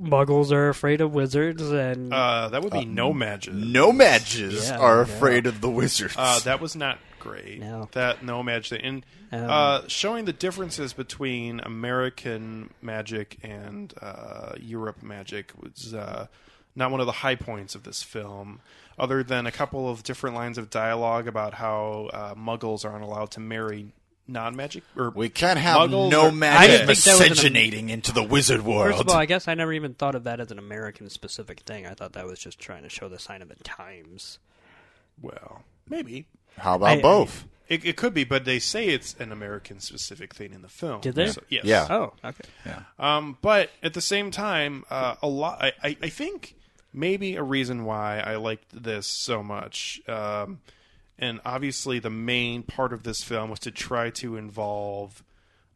[0.00, 3.54] muggles are afraid of wizards, and Uh, that would be no magic.
[3.54, 5.00] No-Majs Yeah, are no.
[5.02, 6.14] afraid of the wizards.
[6.16, 7.60] Uh, that was not great.
[7.60, 7.88] No.
[7.92, 15.02] That no magic and Um, uh, showing the differences between American magic and uh, Europe
[15.02, 16.26] magic was uh,
[16.74, 18.60] not one of the high points of this film.
[18.98, 23.30] Other than a couple of different lines of dialogue about how uh, Muggles aren't allowed
[23.32, 23.92] to marry
[24.30, 28.12] non-magic or we can't have Muggles no are- magic didn't think that was an- into
[28.12, 28.90] the wizard world.
[28.90, 31.60] First of all, I guess I never even thought of that as an American specific
[31.60, 31.86] thing.
[31.86, 34.38] I thought that was just trying to show the sign of the times.
[35.22, 36.26] well, maybe
[36.58, 37.46] How about I- I- both?
[37.68, 41.00] it, it could be, but they say it's an American specific thing in the film.
[41.00, 41.28] Did they?
[41.28, 41.64] So- yes.
[41.64, 41.86] Yeah.
[41.88, 42.44] Oh, okay.
[42.66, 42.82] yeah.
[42.98, 45.62] Um, but at the same time, uh, a lot.
[45.62, 46.54] I, I, I think
[46.98, 50.60] maybe a reason why I liked this so much, um,
[51.18, 55.22] and obviously the main part of this film was to try to involve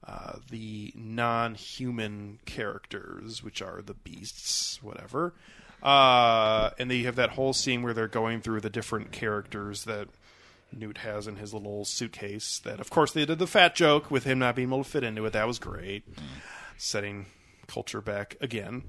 [0.06, 5.32] uh, the non-human characters, which are the beasts, whatever.
[5.82, 9.84] Uh, and then you have that whole scene where they're going through the different characters
[9.84, 10.08] that
[10.72, 12.60] Newt has in his little suitcase.
[12.60, 15.04] That, of course, they did the fat joke with him not being able to fit
[15.04, 15.32] into it.
[15.32, 16.04] That was great
[16.76, 17.26] setting
[17.66, 18.84] culture back again.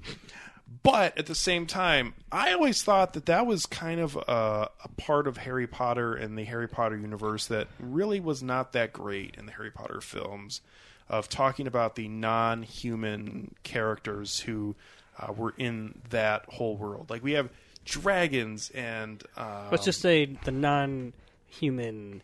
[0.82, 4.88] But at the same time, I always thought that that was kind of a, a
[4.96, 9.34] part of Harry Potter and the Harry Potter universe that really was not that great
[9.38, 10.60] in the Harry Potter films
[11.08, 14.74] of talking about the non human characters who
[15.18, 17.08] uh, were in that whole world.
[17.10, 17.50] Like we have
[17.84, 19.22] dragons and.
[19.36, 22.22] Um, Let's just say the non-human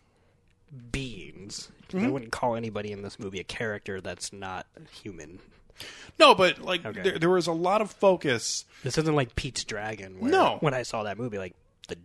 [0.91, 1.69] beings.
[1.71, 2.09] I Mm-hmm.
[2.11, 4.65] wouldn't call anybody in this movie a character that's not
[5.03, 5.39] human.
[6.19, 7.01] No, but like Okay.
[7.01, 8.65] there, there was a lot of focus.
[8.83, 10.19] This isn't like Pete's Dragon.
[10.19, 10.57] Where No.
[10.59, 11.55] When I saw that movie, like
[11.87, 11.97] the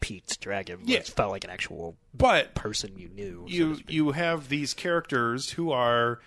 [0.00, 1.00] Pete's Dragon was, Yeah.
[1.02, 3.42] felt like an actual But person you knew.
[3.42, 3.90] so to you speak.
[3.90, 6.20] you have these characters who are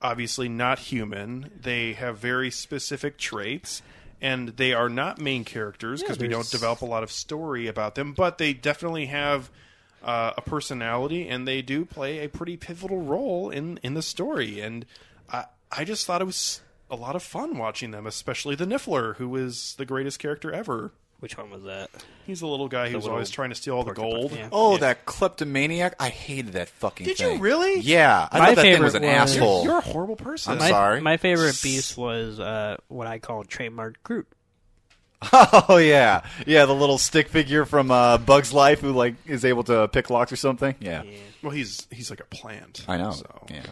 [0.00, 1.50] obviously not human.
[1.60, 3.82] They have very specific traits,
[4.20, 7.66] and they are not main characters because we don't there's- develop a lot of story
[7.66, 8.12] about them.
[8.12, 9.50] But they definitely have
[10.00, 14.60] uh, a personality, and they do play a pretty pivotal role in in the story.
[14.60, 14.86] And
[15.72, 19.16] I I just thought it was a lot of fun watching them, especially the Niffler,
[19.16, 20.92] who is the greatest character ever.
[21.20, 21.90] Which one was that?
[22.26, 24.32] He's the little guy who's little always trying to steal all the porcupine, gold.
[24.32, 24.48] yeah.
[24.52, 24.78] Oh, Yeah.
[24.78, 25.96] that kleptomaniac!
[25.98, 27.36] I hated that fucking Did thing.
[27.38, 27.80] you really?
[27.80, 29.64] Yeah, I My thought that thing was an was- asshole.
[29.64, 30.52] You're a horrible person.
[30.52, 31.00] I'm my, sorry.
[31.00, 34.28] My favorite beast was uh, what I call trademark Groot.
[35.32, 36.64] Oh yeah, yeah.
[36.66, 40.30] The little stick figure from uh, Bugs Life who like is able to pick locks
[40.30, 40.76] or something.
[40.78, 41.02] Yeah,
[41.42, 42.84] Well, he's he's like a plant.
[42.86, 43.10] I know.
[43.10, 43.46] So.
[43.50, 43.62] Yeah.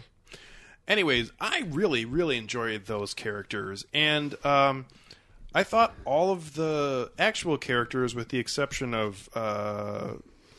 [0.87, 4.85] Anyways, I really, really enjoyed those characters, and um,
[5.53, 9.39] I thought all of the actual characters, with the exception of uh,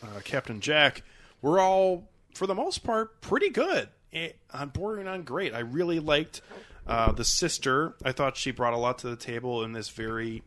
[0.03, 1.03] uh, Captain Jack,
[1.41, 3.89] were all, for the most part, pretty good.
[4.13, 5.55] Eh, on bordering on great.
[5.55, 6.41] I really liked
[6.87, 7.95] uh, the sister.
[8.05, 10.43] I thought she brought a lot to the table in this very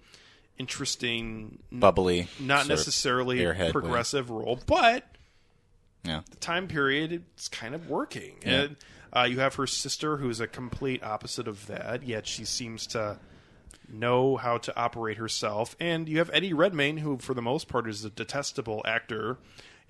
[0.58, 2.28] interesting, Bubbly.
[2.40, 3.72] not necessarily airhead way.
[3.72, 5.06] progressive role, but
[6.04, 6.22] Yeah.
[6.30, 8.36] The time period, it's kind of working.
[8.46, 8.62] Yeah.
[8.62, 8.76] And
[9.16, 13.20] uh, you have her sister, who's a complete opposite of that, yet she seems to
[13.90, 15.76] know how to operate herself.
[15.80, 19.38] And you have Eddie Redmayne, who, for the most part, is a detestable actor,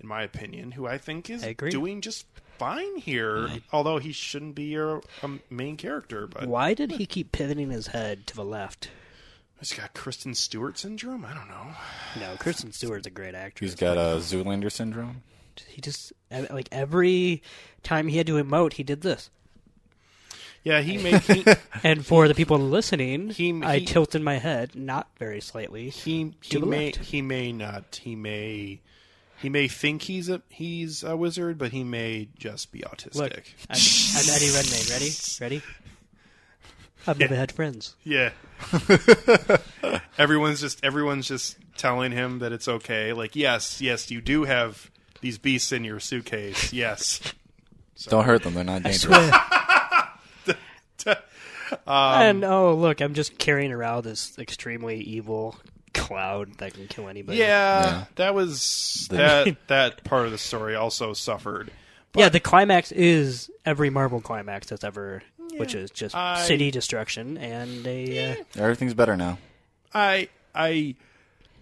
[0.00, 1.70] in my opinion, who I think is I agree.
[1.70, 2.26] doing just
[2.58, 5.00] fine here, although he shouldn't be a, a
[5.50, 6.26] main character.
[6.26, 8.90] But Why did he keep pivoting his head to the left?
[9.62, 11.24] he's got Kristen Stewart syndrome.
[11.24, 11.68] I don't know.
[12.18, 13.70] No, Kristen Stewart's a great actress.
[13.70, 15.22] He's got a Zoolander syndrome.
[15.68, 17.42] He just like every
[17.82, 19.30] time he had to emote, he did this.
[20.64, 21.44] Yeah, he made he,
[21.82, 25.90] And for the people listening, He- I he- tilted my head, not very slightly.
[25.90, 26.96] he he may left.
[26.98, 28.80] he may not he may
[29.40, 33.16] he may think he's a he's a wizard, but he may just be autistic.
[33.16, 33.32] Look,
[33.68, 34.88] I'm, I'm Eddie Redmayne.
[34.90, 35.10] Ready?
[35.40, 35.62] Ready?
[37.08, 37.96] I've never had friends.
[38.04, 38.30] Yeah.
[40.18, 43.12] everyone's just everyone's just telling him that it's okay.
[43.12, 44.91] Like, yes, yes, you do have
[45.22, 46.72] these beasts in your suitcase.
[46.72, 47.20] Yes.
[48.08, 49.02] Don't hurt them; they're not I dangerous.
[49.02, 49.30] swear.
[51.86, 55.56] Um, and oh, look, I'm just carrying around this extremely evil
[55.94, 57.38] cloud that can kill anybody.
[57.38, 57.46] Yeah,
[57.84, 58.04] Yeah.
[58.16, 61.70] that was The- that that part of the story also suffered.
[62.14, 62.28] yeah.
[62.28, 65.22] The climax is every Marvel climax that's ever,
[65.56, 68.32] which is just I- city destruction and a.
[68.32, 69.38] Uh, Everything's better now.
[69.94, 70.94] I I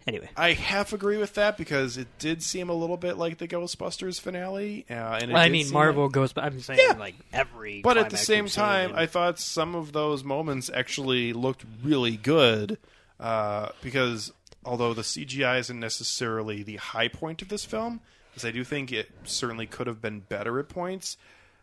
[0.06, 3.48] anyway, I half agree with that because it did seem a little bit like the
[3.48, 4.84] Ghostbusters finale.
[4.90, 6.32] Uh, and it I mean Marvel like- goes.
[6.36, 6.96] I'm saying Yeah.
[6.98, 7.80] like every.
[7.82, 12.78] but at the same time, I thought some of those moments actually looked really good
[13.18, 14.32] uh, because
[14.64, 18.92] although the CGI isn't necessarily the high point of this film, because I do think
[18.92, 21.16] it certainly could have been better at points.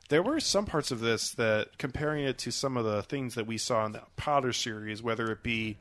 [0.10, 3.46] There were some parts of this that, comparing it to some of the things that
[3.46, 5.78] we saw in the Potter series, whether it be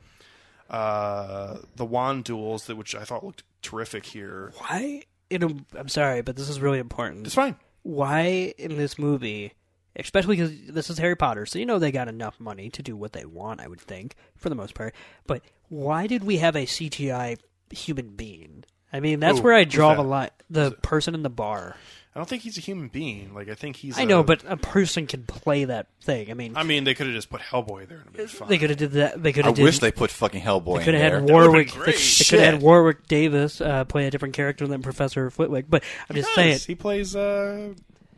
[0.69, 4.53] uh, the wand duels, that which I thought looked terrific here.
[4.57, 5.03] why.
[5.29, 7.25] In a, I'm sorry, but this is really important.
[7.25, 7.57] It's fine.
[7.83, 9.51] why in this movie,
[9.97, 12.95] especially because this is Harry Potter, so you know they got enough money to do
[12.95, 14.95] what they want, I would think, for the most part.
[15.25, 17.37] But why did we have a CGI
[17.71, 18.63] human being?
[18.93, 19.43] I mean, that's Who?
[19.43, 20.29] where I draw the line.
[20.49, 21.75] The person in the bar.
[22.17, 23.35] I don't think he's a human being.
[23.35, 23.95] Like I think he's.
[23.95, 26.31] I a- know, but a person can play that thing.
[26.31, 28.49] I mean, I mean, they could have just put Hellboy there and it'd been fine.
[28.49, 29.21] they could have did that.
[29.21, 29.53] They could have.
[29.53, 29.63] I have.
[29.63, 31.19] wish they put fucking Hellboy could in have there.
[31.21, 31.71] had Warwick.
[31.73, 35.67] been They, could have had Warwick Davis uh, play a different character than Professor Flitwick.
[35.69, 36.49] But I'm just saying.
[36.53, 37.75] Yes, he plays uh,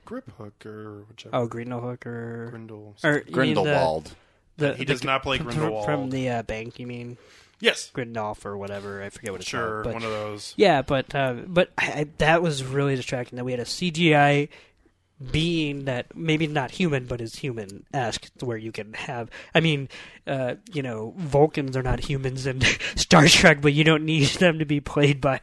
[0.08, 1.36] Griphook or whichever.
[1.36, 2.94] Oh, Greenhook or Grindel.
[3.04, 4.16] or you mean the- Grindelwald.
[4.56, 5.84] The, He the- does not play from- Grindelwald.
[5.86, 6.80] from the uh, bank.
[6.80, 7.18] You mean?
[7.60, 9.02] Yes, Grindelwald or whatever.
[9.02, 9.84] I forget what it's sure, called.
[9.86, 10.54] But one of those.
[10.58, 13.38] yeah, but uh, but I, I, that was really distracting.
[13.38, 14.50] That we had a CGI
[15.32, 19.30] being that maybe not human, but is human esque, where you can have.
[19.54, 19.90] I mean,
[20.26, 22.62] uh, you know, Vulcans are not humans in
[22.96, 25.42] Star Trek, but you don't need them to be played by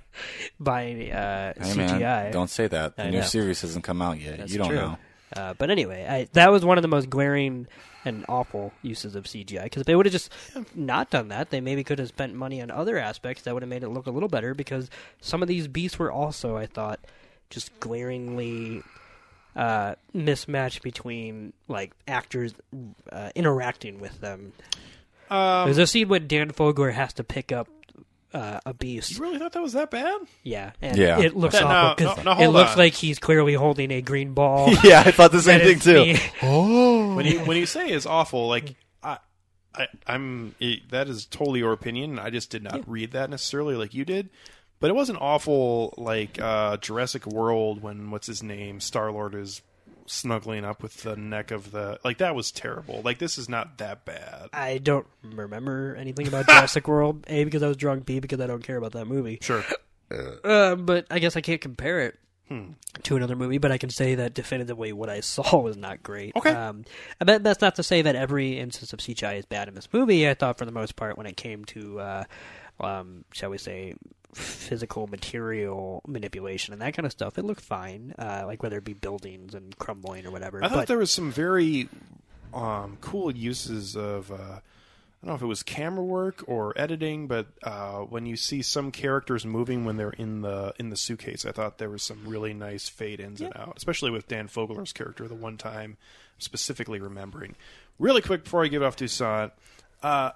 [0.59, 2.01] by uh, Hey CGI.
[2.01, 2.97] man, don't say that.
[2.97, 3.25] The I new know.
[3.25, 4.39] series hasn't come out yet.
[4.39, 4.77] That's you don't true.
[4.77, 4.99] know.
[5.35, 7.67] Uh, but anyway, I, that was one of the most glaring
[8.07, 9.65] and awful uses of CGI.
[9.65, 10.33] Because if they would have just
[10.75, 13.69] not done that, they maybe could have spent money on other aspects that would have
[13.69, 14.55] made it look a little better.
[14.55, 14.89] Because
[15.21, 17.01] some of these beasts were also, I thought,
[17.51, 18.83] just glaringly
[19.55, 22.55] uh, mismatched between like actors
[23.11, 24.53] uh, interacting with them.
[25.31, 27.69] Um, There's a scene when Dan Fogler has to pick up
[28.37, 29.13] uh, a beast.
[29.17, 30.21] you really thought that was that bad?
[30.43, 31.19] Yeah, and Yeah.
[31.21, 32.79] it looks That- no, awful because no, no, it hold looks on.
[32.79, 34.73] like he's clearly holding a green ball.
[34.85, 36.15] yeah, I thought the same thing too.
[36.43, 39.19] Oh, When you when you say it's awful, like I,
[39.75, 42.19] I I'm it, that is totally your opinion.
[42.19, 44.29] I just did not read that necessarily like you did.
[44.79, 49.63] But it wasn't awful like uh, Jurassic World when what's his name Star Lord is
[50.07, 53.03] snuggling up with the neck of the like that was terrible.
[53.03, 54.49] Like this is not that bad.
[54.53, 57.25] I don't remember anything about Jurassic World.
[57.29, 58.07] A because I was drunk.
[58.07, 59.39] B because I don't care about that movie.
[59.43, 59.65] Sure.
[60.45, 62.75] Uh, but I guess I can't compare it Hmm.
[63.03, 63.59] to another movie.
[63.59, 66.33] But I can say that definitively what I saw was not great.
[66.37, 66.51] Okay.
[66.51, 66.85] Um,
[67.21, 69.89] I bet that's not to say that every instance of CGI is bad in this
[69.93, 70.29] movie.
[70.29, 72.25] I thought for the most part when it came to, uh,
[72.79, 73.95] um, shall we say.
[74.35, 77.39] Physical material manipulation and that kind of stuff.
[77.39, 80.63] It looked fine, uh, like whether it be buildings and crumbling or whatever.
[80.63, 81.89] I thought but there was some very
[82.53, 84.61] um, cool uses of uh,
[85.23, 88.63] I don't know if it was camera work or editing, but uh, when you see
[88.63, 92.27] some characters moving when they're in the in the suitcase, I thought there was some
[92.27, 95.27] really nice fade ins and out, especially with Dan Fogler's character.
[95.27, 95.97] The one time,
[96.39, 97.57] specifically remembering.
[97.99, 99.53] Really quick before I give it off to Toussaint,
[100.03, 100.33] uh,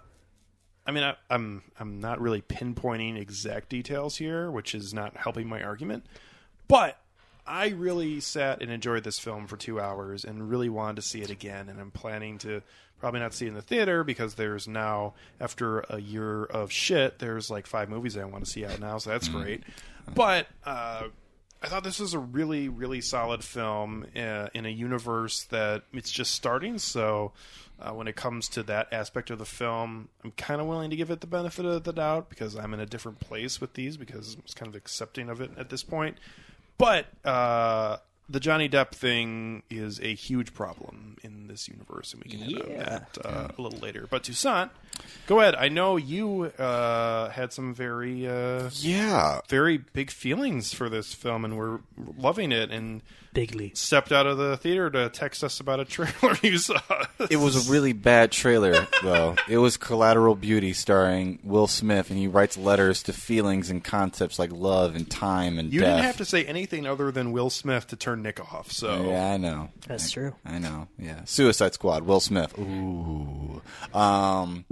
[0.90, 5.48] I mean, I, I'm I'm not really pinpointing exact details here, which is not helping
[5.48, 6.04] my argument,
[6.66, 6.98] but
[7.46, 11.22] I really sat and enjoyed this film for two hours and really wanted to see
[11.22, 11.68] it again.
[11.68, 12.62] And I'm planning to
[12.98, 17.20] probably not see it in the theater because there's now, after a year of shit,
[17.20, 19.62] there's like five movies I want to see out now, so that's great.
[20.12, 21.04] But uh,
[21.62, 26.10] I thought this was a really, really solid film uh, in a universe that it's
[26.10, 26.78] just starting.
[26.78, 27.30] So
[27.80, 30.96] uh, when it comes to that aspect of the film, I'm kind of willing to
[30.96, 33.96] give it the benefit of the doubt because I'm in a different place with these
[33.96, 36.16] because I was kind of accepting of it at this point.
[36.78, 42.30] But uh, the Johnny Depp thing is a huge problem in this universe, and we
[42.30, 44.06] can hit on that uh, a little later.
[44.08, 44.70] But Toussaint,
[45.26, 45.54] go ahead.
[45.56, 49.40] I know you uh, had some very, uh, Yeah.
[49.48, 51.80] very big feelings for this film, and we're
[52.16, 52.70] loving it.
[52.70, 53.02] And
[53.34, 53.76] Bigly.
[53.76, 56.80] stepped out of the theater to text us about a trailer you saw.
[57.30, 59.36] It was a really bad trailer, though.
[59.48, 64.38] It was Collateral Beauty starring Will Smith, and he writes letters to feelings and concepts
[64.38, 65.90] like love and time and You death.
[65.96, 68.72] didn't have to say anything other than Will Smith to turn Nick off.
[68.72, 69.70] So Yeah, I know.
[69.86, 70.34] That's true.
[70.44, 70.88] I know.
[70.98, 72.02] Yeah, Suicide Squad.
[72.02, 72.58] Will Smith.
[72.58, 73.62] Ooh.
[73.94, 74.64] Um,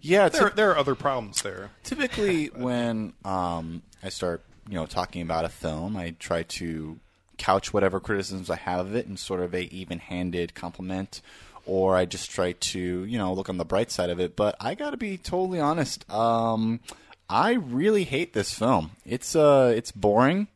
[0.00, 0.28] yeah.
[0.28, 1.70] there, typ- there are other problems there.
[1.82, 6.98] typically, when um, I start, you know, talking about a film, I try to
[7.44, 11.20] couch whatever criticisms I have of it in sort of a even-handed compliment,
[11.66, 14.34] or I just try to, you know, look on the bright side of it.
[14.34, 16.10] But I got to be totally honest.
[16.10, 16.80] Um,
[17.28, 18.92] I really hate this film.
[19.04, 20.48] It's uh, it's boring.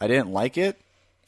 [0.00, 0.80] I didn't like it.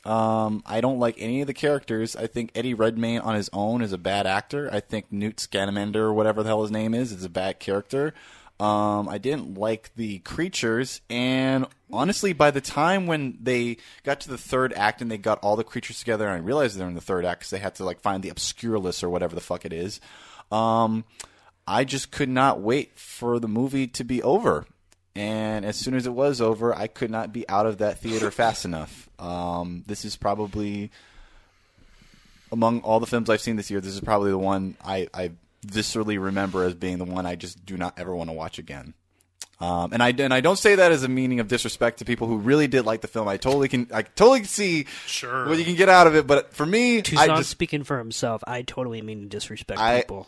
[0.04, 2.14] Um, I don't like any of the characters.
[2.14, 4.68] I think Eddie Redmayne on his own is a bad actor.
[4.72, 8.12] I think Newt Scamander, or whatever the hell his name is, is a bad character.
[8.58, 14.30] Um, I didn't like the creatures, and honestly, by the time when they got to
[14.30, 16.94] the third act and they got all the creatures together, and I realized they're in
[16.94, 19.66] the third act because they had to like find the Obscurus or whatever the fuck
[19.66, 20.00] it is.
[20.50, 21.04] Um,
[21.66, 24.66] I just could not wait for the movie to be over.
[25.14, 28.30] And as soon as it was over, I could not be out of that theater
[28.30, 29.08] fast enough.
[29.18, 30.90] Um, this is probably,
[32.52, 35.32] among all the films I've seen this year, this is probably the one I, I
[35.66, 38.94] viscerally remember as being the one I just do not ever want to watch again.
[39.58, 42.26] Um, and I and I don't say that as a meaning of disrespect to people
[42.26, 43.26] who really did like the film.
[43.26, 45.48] I totally can I totally can see Sure.
[45.48, 46.26] what you can get out of it.
[46.26, 50.00] But for me, I Toussaint just speaking for himself, I totally mean to disrespect I-
[50.02, 50.26] people.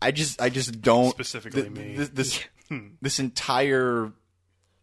[0.00, 1.94] I just I just don't Specifically th- me.
[1.96, 2.40] This this,
[3.00, 4.12] this entire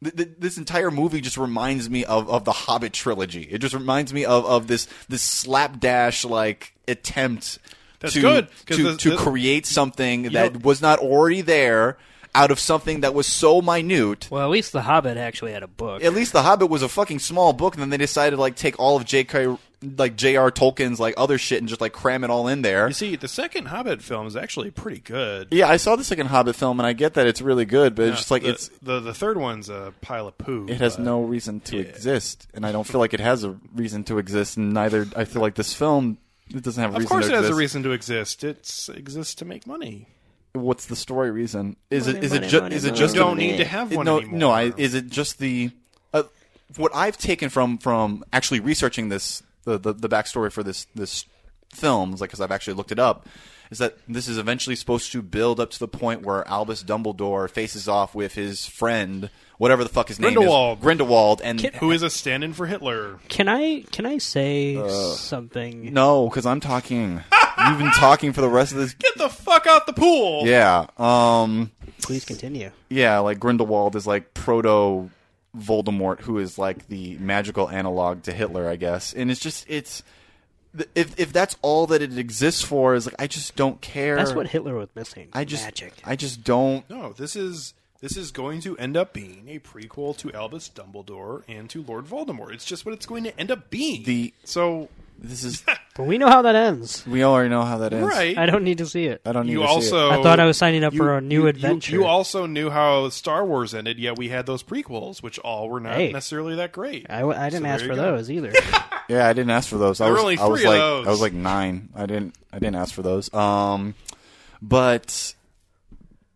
[0.03, 3.43] th- th- this entire movie just reminds me of, of the Hobbit trilogy.
[3.43, 7.59] It just reminds me of, of this this slapdash like attempt
[7.99, 11.41] That's to good, 'cause to, the- to the- create something that know- was not already
[11.41, 11.97] there
[12.35, 14.27] out of something that was so minute.
[14.29, 16.03] Well, at least The Hobbit actually had a book.
[16.03, 18.55] At least the Hobbit was a fucking small book, and then they decided to like
[18.55, 19.57] take all of J.K.
[19.97, 20.51] like J.R.
[20.51, 22.87] Tolkien's like other shit and just like cram it all in there.
[22.87, 25.47] You see, the second Hobbit film is actually pretty good.
[25.51, 28.07] Yeah, I saw the second Hobbit film, and I get that it's really good, but
[28.09, 30.67] it's just like the, it's the the third one's a pile of poo.
[30.69, 34.03] it has no reason to exist, and I don't feel like it has a reason
[34.05, 34.55] to exist.
[34.55, 36.19] And neither I feel like this film
[36.53, 37.09] it doesn't have a Of reason.
[37.09, 37.53] course, to it has exist.
[37.53, 38.43] a reason to exist.
[38.43, 40.07] It exists to make money.
[40.53, 41.75] What's the story reason?
[41.91, 42.99] Is Money, it is money, it just money, is it money.
[42.99, 44.39] just you don't the- need to have one no anymore.
[44.39, 44.51] no?
[44.51, 45.69] I, is it just the
[46.13, 46.23] uh,
[46.75, 51.25] what I've taken from from actually researching this the the, the backstory for this this
[51.73, 53.27] film, like because I've actually looked it up,
[53.71, 57.49] is that this is eventually supposed to build up to the point where Albus Dumbledore
[57.49, 60.79] faces off with his friend, whatever the fuck his name Grindelwald.
[60.79, 63.19] is, Grindelwald, and Who is a stand-in for Hitler?
[63.27, 65.93] Can I can I say Uh, something?
[65.93, 67.21] no, because I'm talking.
[67.67, 68.93] You've been talking for the rest of this.
[68.93, 70.47] Get the fuck out the pool!
[70.47, 70.87] Yeah.
[70.97, 71.71] Um.
[72.01, 72.71] Please continue.
[72.89, 75.09] Yeah, like Grindelwald is like proto
[75.57, 79.13] Voldemort, who is like the magical analog to Hitler, I guess.
[79.13, 80.03] And it's just it's
[80.95, 84.15] if if that's all that it exists for is like I just don't care.
[84.15, 85.29] That's what Hitler was missing.
[85.33, 85.93] I just magic.
[86.05, 86.87] I just don't.
[86.89, 91.43] No, this is this is going to end up being a prequel to Albus Dumbledore
[91.47, 92.53] and to Lord Voldemort.
[92.53, 94.03] It's just what it's going to end up being.
[94.03, 94.89] The- so
[95.21, 95.63] This is
[95.95, 97.05] but we know how that ends.
[97.05, 98.07] we already know how that ends.
[98.07, 99.21] right, I don't need to see it.
[99.25, 100.19] I don't need you to see also it.
[100.19, 101.91] I thought I was signing up you- for a new you- you- adventure.
[101.93, 105.79] You, also knew how Star Wars ended, yet we had those prequels, which all were
[105.81, 106.11] not Hey.
[106.13, 107.05] necessarily that great.
[107.09, 108.15] I, w- I didn't So ask there for you go.
[108.17, 108.53] those either.
[109.09, 109.99] Yeah, I didn't ask for those.
[109.99, 111.07] I There were was only I was three of like those.
[111.07, 111.89] I was like nine.
[111.95, 113.33] I didn't I didn't ask for those.
[113.33, 113.95] Um,
[114.61, 115.33] but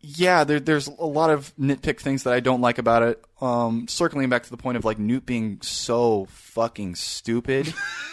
[0.02, 3.24] yeah, there, there's a lot of nitpick things that I don't like about it.
[3.42, 7.72] Um, circling back to the point of like Newt being so fucking stupid,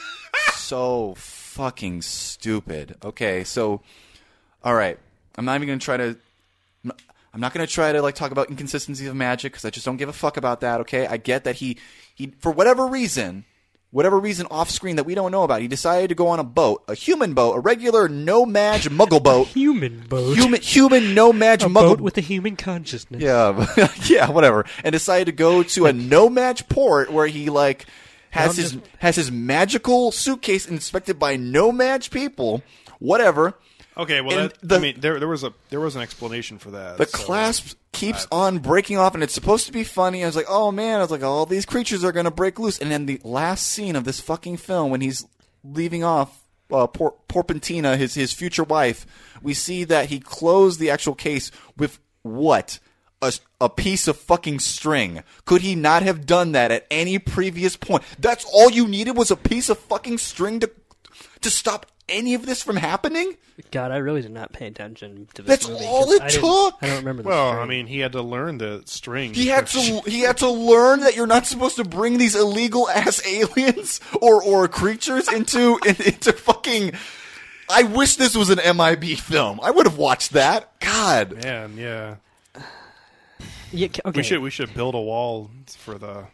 [0.71, 2.97] so fucking stupid.
[3.05, 3.83] Okay, so
[4.65, 4.99] all right,
[5.37, 6.17] I'm not even gonna try to
[7.33, 9.87] I'm not going to try to like talk about inconsistencies of magic because I just
[9.87, 10.81] don't give a fuck about that.
[10.81, 11.79] Okay, I get that he
[12.17, 13.45] he for whatever reason,
[13.93, 16.45] whatever reason off screen that we don't know about, he decided to go on a
[16.45, 20.37] boat, a human boat, a regular No-Maj muggle boat, Human boat.
[20.37, 23.23] human human No-Maj a muggle boat with a human consciousness.
[23.23, 23.65] yeah,
[24.07, 27.87] yeah, whatever, and decided to go to a No-Maj port where he like
[28.31, 32.63] has his just- has his magical suitcase inspected by No-Maj people.
[32.99, 33.55] Whatever.
[33.97, 36.71] Okay, well, that, the- I mean, there there was a there was an explanation for
[36.73, 36.97] that.
[36.99, 40.23] The so- clasp keeps on breaking off, and it's supposed to be funny.
[40.23, 42.79] I was like, oh man, I was like, all these creatures are gonna break loose.
[42.79, 45.25] And then the last scene of this fucking film, when he's
[45.65, 49.05] leaving off uh, Por- Porpentina, his his future wife,
[49.43, 52.79] we see that he closed the actual case with what?
[53.23, 55.23] A, a piece of fucking string.
[55.45, 58.03] Could he not have done that at any previous point?
[58.19, 60.71] That's all you needed was a piece of fucking string to
[61.43, 63.37] to stop any of this from happening.
[63.71, 65.85] God, I really did not pay attention to this That's movie.
[65.85, 66.75] all 'cause it I took.
[66.81, 67.23] I don't remember.
[67.23, 67.63] The Well, story.
[67.63, 69.35] I mean, he had to learn the string.
[69.35, 72.89] He had to he had to learn that you're not supposed to bring these illegal
[72.89, 76.93] ass aliens or or creatures into in, into fucking.
[77.69, 79.61] I wish this was an MIB film.
[79.63, 80.81] I would have watched that.
[80.81, 82.17] God, Man, yeah.
[83.73, 84.19] Yeah, okay.
[84.19, 86.25] We should we should build a wall for the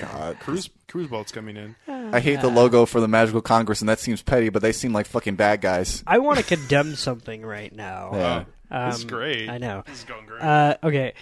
[0.00, 0.38] God.
[0.40, 1.74] cruise cruise boats coming in.
[1.88, 4.92] I hate the logo for the Magical Congress, and that seems petty, but they seem
[4.92, 6.02] like fucking bad guys.
[6.06, 8.10] I want to condemn something right now.
[8.12, 8.44] Yeah.
[8.70, 9.48] Oh, this is Um, great.
[9.48, 9.82] I know.
[9.86, 10.42] This is going great.
[10.42, 11.14] Uh, okay.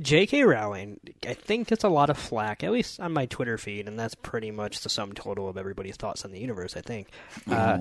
[0.00, 0.42] J.K.
[0.42, 3.96] Rowling, I think gets a lot of flack, at least on my Twitter feed, and
[3.96, 7.08] that's pretty much the sum total of everybody's thoughts on the universe, I think.
[7.48, 7.78] Uh,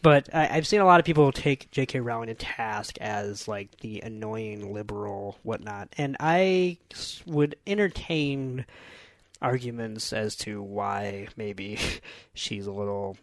[0.00, 2.00] But I, I've seen a lot of people take J.K.
[2.00, 6.78] Rowling to task as like the annoying liberal whatnot, and I
[7.26, 8.64] would entertain
[9.40, 11.78] arguments as to why maybe
[12.34, 13.16] she's a little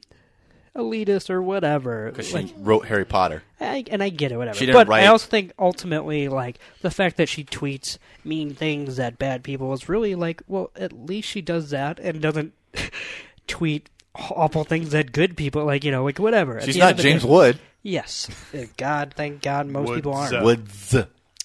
[0.76, 2.12] elitist or whatever.
[2.12, 3.44] Because Like, she wrote Harry Potter.
[3.60, 4.66] I, and I get it, whatever.
[4.74, 9.18] But write- I also think ultimately, like the fact that she tweets mean things at
[9.18, 12.54] bad people is really like, well, at least she does that and doesn't
[13.48, 15.66] tweet awful things that good people.
[15.66, 16.58] Like you know, like whatever.
[16.58, 17.60] At She's the end not of the James day- Wood.
[17.84, 20.36] Yes, Uh, God, thank God, most people Woods aren't.
[20.38, 20.44] up.
[20.44, 20.96] Woods.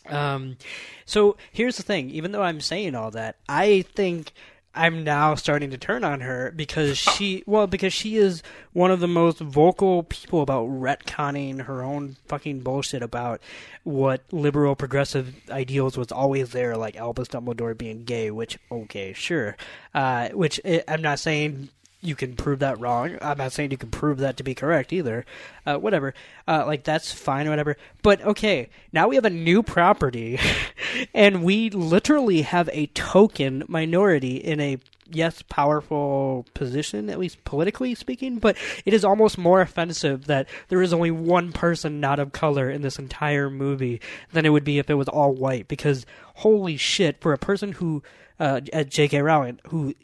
[0.08, 0.56] Um,
[1.04, 2.08] so here's the thing.
[2.10, 4.32] Even though I'm saying all that, I think
[4.74, 8.42] I'm now starting to turn on her because she, well, because she is
[8.72, 13.42] one of the most vocal people about retconning her own fucking bullshit about
[13.84, 18.30] what liberal progressive ideals was always there, like Albus Dumbledore being gay.
[18.30, 19.56] Which, okay, sure.
[19.94, 21.68] Uh, which eh, I'm not saying
[22.02, 23.18] you can prove that wrong.
[23.20, 25.26] I'm not saying you can prove that to be correct either.
[25.66, 26.14] Uh, whatever.
[26.48, 27.76] Uh, like that's fine, whatever.
[28.02, 30.38] But okay, now we have a new property,
[31.14, 34.78] and we literally have a token minority in a
[35.12, 38.38] yes powerful position, at least politically speaking.
[38.38, 42.70] But it is almost more offensive that there is only one person not of color
[42.70, 44.00] in this entire movie
[44.32, 45.68] than it would be if it was all white.
[45.68, 48.02] Because holy shit, for a person who
[48.38, 49.20] uh, at J.K.
[49.20, 49.94] Rowling who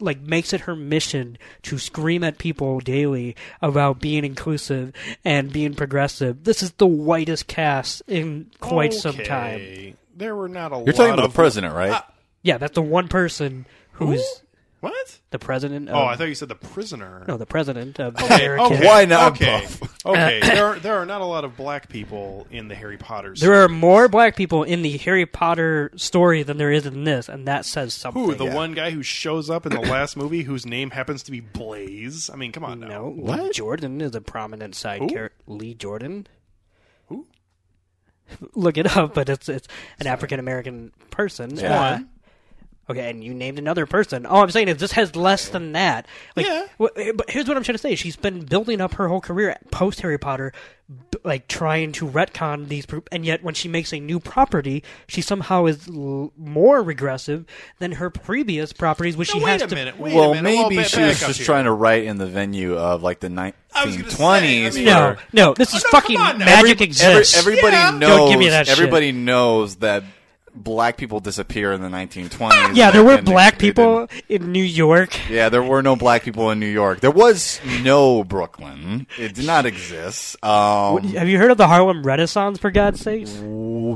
[0.00, 4.92] like makes it her mission to scream at people daily about being inclusive
[5.24, 6.44] and being progressive.
[6.44, 9.96] This is the whitest cast in quite some time.
[10.16, 12.02] There were not a You're talking about of the president, right?
[12.42, 14.42] Yeah, that's the one person who's
[14.84, 15.20] What?
[15.30, 15.88] the president.
[15.88, 17.24] Of, Oh, I thought you said the prisoner.
[17.26, 18.76] no, the president of Okay, American.
[18.76, 20.04] okay, Why not, Okay, Buff?
[20.06, 20.40] okay.
[20.42, 23.34] there, are, there are not a lot of black people in the Harry Potter.
[23.36, 27.28] There are more black people in the Harry Potter story than there is in this,
[27.28, 28.22] and that says something.
[28.22, 28.34] Who?
[28.34, 28.54] The Yeah.
[28.54, 32.28] one guy who shows up in the last movie whose name happens to be Blaise?
[32.30, 32.88] I mean, come on now.
[32.88, 33.52] No, Lee What?
[33.54, 35.38] Jordan is a prominent side character.
[35.46, 36.26] Lee Jordan.
[37.08, 37.26] Who?
[38.54, 39.68] Look it up, but it's it's
[40.00, 41.56] an African American person.
[41.56, 41.80] Yeah.
[41.80, 41.98] Uh,
[42.90, 44.26] okay, and you named another person.
[44.26, 46.06] All I'm saying is this has less than that.
[46.36, 46.66] Like, Yeah.
[46.80, 49.20] wh- eh, but here's what I'm trying to say: she's been building up her whole
[49.20, 50.52] career post Harry Potter,
[50.88, 54.82] b- like trying to retcon these, pro- and yet when she makes a new property,
[55.06, 57.44] she somehow is l- more regressive
[57.78, 59.74] than her previous properties, which No, she wait has a to.
[59.74, 59.98] minute.
[59.98, 60.42] Wait well, a minute.
[60.44, 61.46] maybe back- she was just here.
[61.46, 63.26] trying to write in the venue of like the
[63.76, 64.66] I was gonna say, 1920s.
[64.66, 66.44] I mean- No, no, this oh, is Oh, no, fucking come on now.
[66.44, 67.36] magic every- exists.
[67.36, 67.90] everybody Yeah.
[67.90, 68.08] knows.
[68.18, 68.78] Don't give me that shit.
[68.78, 70.04] everybody knows that
[70.54, 72.76] black people disappear in the 1920s.
[72.76, 75.16] yeah, there were and they- black they people in New York.
[75.28, 77.00] Yeah, there were no black people in New York.
[77.00, 79.06] There was no Brooklyn.
[79.18, 80.36] It did not exist.
[80.44, 83.32] Um, Have you heard of the Harlem Renaissance, for God's sakes?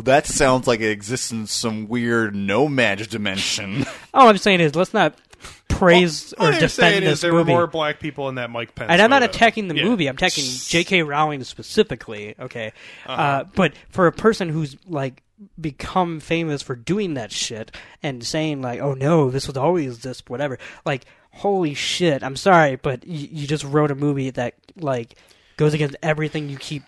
[0.05, 3.85] that sounds like it exists in some weird no magic dimension.
[4.15, 5.15] All I'm saying is, let's not
[5.69, 7.53] praise All or defend this is there movie.
[7.53, 8.91] were more black people in that Mike Pence.
[8.91, 9.31] and I'm not photo.
[9.35, 9.85] attacking the Yeah.
[9.85, 10.07] movie.
[10.09, 11.03] I'm attacking J.K.
[11.03, 12.35] Rowling specifically.
[12.41, 12.73] Okay,
[13.07, 13.45] uh Uh-huh.
[13.55, 15.23] but for a person who's like
[15.61, 17.71] become famous for doing that shit
[18.03, 20.59] and saying like, "Oh no, this was always this," whatever.
[20.85, 22.23] Like, holy shit!
[22.23, 25.17] I'm sorry, but you, you just wrote a movie that like
[25.57, 26.85] goes against everything you keep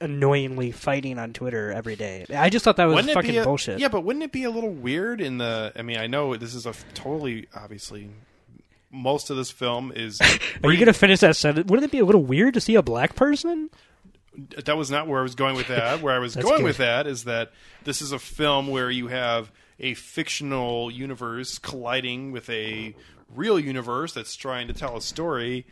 [0.00, 2.26] annoyingly fighting on Twitter every day.
[2.34, 3.78] I just thought that was Wouldn't fucking a, bullshit.
[3.78, 5.72] Yeah, but wouldn't it be a little weird in the?
[5.74, 8.10] I mean, I know this is a totally obviously.
[8.90, 10.20] Most of this film is.
[10.64, 11.68] Are you gonna finish that sentence?
[11.68, 13.70] Wouldn't it be a little weird to see a black person?
[14.64, 16.00] That was not where I was going with that.
[16.02, 16.64] Where I was going good.
[16.64, 17.52] with that is that
[17.84, 22.94] this is a film where you have a fictional universe colliding with a
[23.34, 25.66] real universe that's trying to tell a story,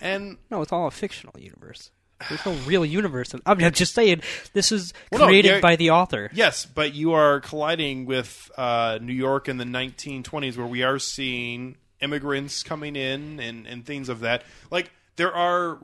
[0.00, 1.90] and No, it's all a fictional universe.
[2.28, 3.34] There's no real universe.
[3.44, 4.22] I'm just saying
[4.54, 6.30] this is Well, no, created yeah, by the author.
[6.32, 10.98] yes, but you are colliding with uh, New York in the 1920s, where we are
[10.98, 14.44] seeing immigrants coming in and and things of that.
[14.70, 15.78] Like there are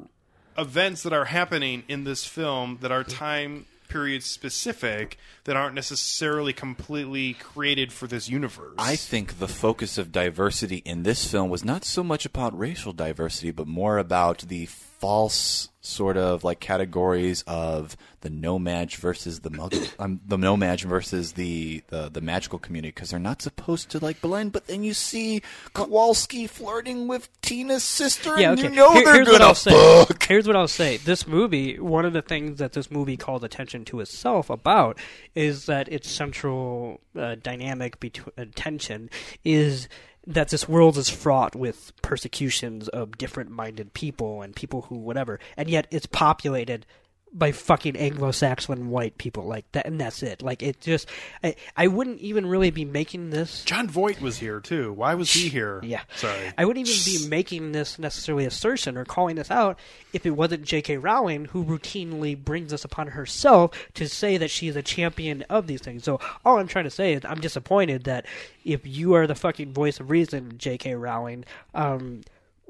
[0.58, 6.52] events that are happening in this film that are time period specific that aren't necessarily
[6.52, 8.74] completely created for this universe.
[8.78, 12.94] I think the focus of diversity in this film was not so much about racial
[12.94, 14.66] diversity, but more about the
[15.02, 21.32] false sort of like categories of the No-Maj versus the muggle, um, the No-Maj versus
[21.32, 24.52] the, the the magical community because they're not supposed to like blend.
[24.52, 25.42] But then you see
[25.74, 30.22] Kowalski flirting with Tina's sister, Yeah, and you know Here- they're gonna fuck.
[30.22, 30.98] Here's what I'll say.
[30.98, 34.98] This movie, one of the things that this movie called attention to itself about
[35.34, 39.10] is that its central uh, dynamic between uh, tension
[39.44, 39.88] is
[40.26, 45.68] that this world is fraught with persecutions of different-minded people and people who whatever, and
[45.68, 46.86] yet it's populated
[47.32, 50.42] by fucking Anglo-Saxon white people like that, and that's it.
[50.42, 51.08] Like it just,
[51.42, 54.92] I, I wouldn't even really be making this Jon Voight was here too.
[54.92, 55.80] Why was he here?
[55.84, 56.02] yeah.
[56.16, 56.52] sorry.
[56.58, 59.78] I wouldn't even be making this necessarily assertion or calling this out
[60.12, 60.98] if it wasn't J.K.
[60.98, 65.66] Rowling who routinely brings this upon herself to say that she is a champion of
[65.66, 66.04] these things.
[66.04, 68.26] So all I'm trying to say is I'm disappointed that
[68.64, 70.94] if you are the fucking voice of reason, J.K.
[70.94, 72.22] Rowling, um,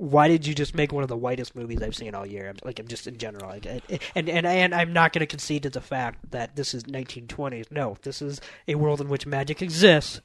[0.03, 2.47] why did you just make one of the whitest movies I've seen all year?
[2.47, 3.67] I'm- Like, I'm just in general, like,
[4.17, 7.71] and and and I'm not going to concede to the fact that this is 1920s.
[7.71, 10.21] No, this is a world in which magic exists.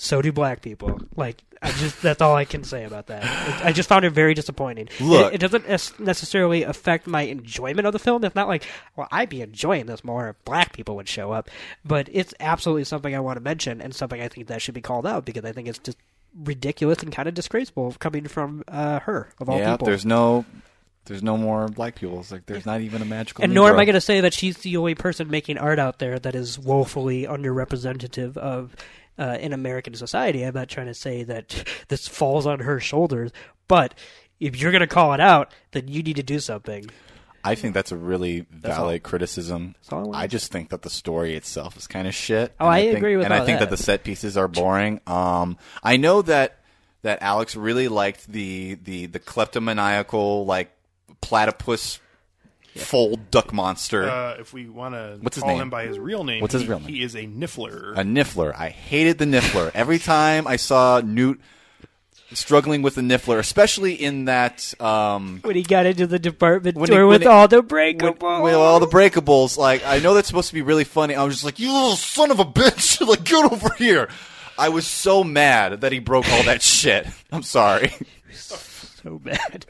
[0.00, 1.00] So do black people.
[1.16, 3.22] Like, I just that's all I can say about that.
[3.24, 4.88] It, I just found it very disappointing.
[5.00, 5.32] Look.
[5.32, 8.22] it, it doesn't necessarily affect my enjoyment of the film.
[8.24, 8.64] It's not like,
[8.96, 11.48] well, I'd be enjoying this more if black people would show up.
[11.84, 14.80] But it's absolutely something I want to mention and something I think that should be
[14.80, 15.98] called out because I think it's just
[16.34, 19.86] ridiculous and kind of disgraceful coming from uh, her of all yeah, people.
[19.86, 20.44] there's no.
[21.04, 22.20] There's no more black people.
[22.20, 23.42] It's like there's not even a magical.
[23.42, 26.00] and nor am I going to say that she's the only person making art out
[26.00, 28.76] there that is woefully underrepresentative of
[29.18, 30.42] uh, in American society.
[30.42, 33.32] I'm not trying to say that this falls on her shoulders,
[33.68, 33.94] but
[34.38, 36.90] if you're going to call it out, then you need to do something.
[37.48, 39.74] I think that's a really valid criticism.
[39.90, 42.52] all I I just think that the story itself is kind of shit.
[42.60, 43.32] Oh, And I think- agree with that.
[43.32, 43.70] And all I think that.
[43.70, 43.76] that.
[43.76, 45.00] the set pieces are boring.
[45.06, 46.56] Um, I know that
[47.02, 50.70] that Alex really liked the the the kleptomaniacal like
[51.20, 52.00] platypus
[52.76, 54.08] fold duck monster.
[54.08, 55.62] Uh, if we want to What's his call name?
[55.62, 56.88] him by his real name, What's his he- real name?
[56.88, 57.92] He is a Niffler.
[57.96, 58.54] a Niffler.
[58.56, 59.70] I hated the Niffler.
[59.74, 61.40] Every time I saw Newt
[62.32, 66.86] struggling with the Niffler, especially in that um, When he got into the department When
[66.88, 68.42] store he- with he- all the breakables.
[68.42, 71.14] with all the breakables, like I know that's supposed to be really funny.
[71.14, 73.00] I was just like, "You little son of a bitch!
[73.06, 74.08] like, get over here!"
[74.58, 77.06] I was so mad that he broke all that shit.
[77.32, 77.92] I'm sorry.
[78.32, 79.64] so bad.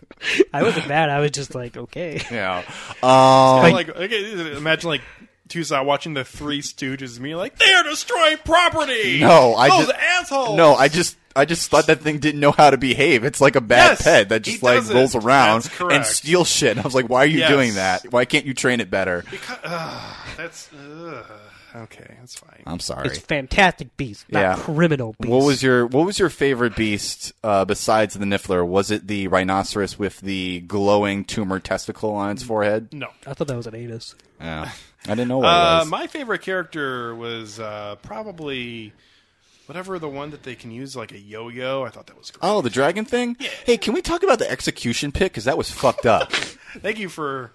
[0.53, 1.11] I wasn't mad.
[1.11, 2.21] I was just like, okay.
[2.31, 2.59] yeah.
[3.03, 5.03] Um, Kinda like, okay, imagine like
[5.49, 9.99] Toussaint watching the Three Stooges me like, "They are destroying property." No, I those just-
[9.99, 10.57] assholes.
[10.57, 11.17] no, I just.
[11.39, 13.25] I just thought that thing didn't know how to behave.
[13.25, 16.73] It's like a bad Yes, pet that just like rolls around and steals shit.
[16.73, 17.51] And I was like, "Why are you Yes.
[17.51, 18.03] doing that?
[18.11, 21.23] Why can't you train it better?" Because, uh, that's uh,
[21.77, 22.17] okay.
[22.21, 22.63] That's fine.
[22.67, 23.07] I'm sorry.
[23.09, 24.55] It's Fantastic Beast, not Yeah.
[24.57, 25.31] Criminal Beast.
[25.33, 28.67] What was your What was your favorite beast uh, besides the Niffler?
[28.67, 32.89] Was it the rhinoceros with the glowing tumor testicle on its forehead?
[32.93, 33.09] no.
[33.27, 34.15] I thought that was an anus.
[34.41, 34.71] Yeah,
[35.07, 35.89] I didn't know what Uh, it was.
[35.89, 38.93] my favorite character was uh, probably
[39.69, 41.85] whatever the one that they can use like a yo-yo.
[41.85, 42.41] I thought that was great.
[42.43, 43.37] oh, the dragon thing.
[43.39, 43.51] Yeah.
[43.67, 45.31] Hey, can we talk about the execution pit?
[45.31, 46.33] Because that was fucked up.
[46.81, 47.53] Thank you for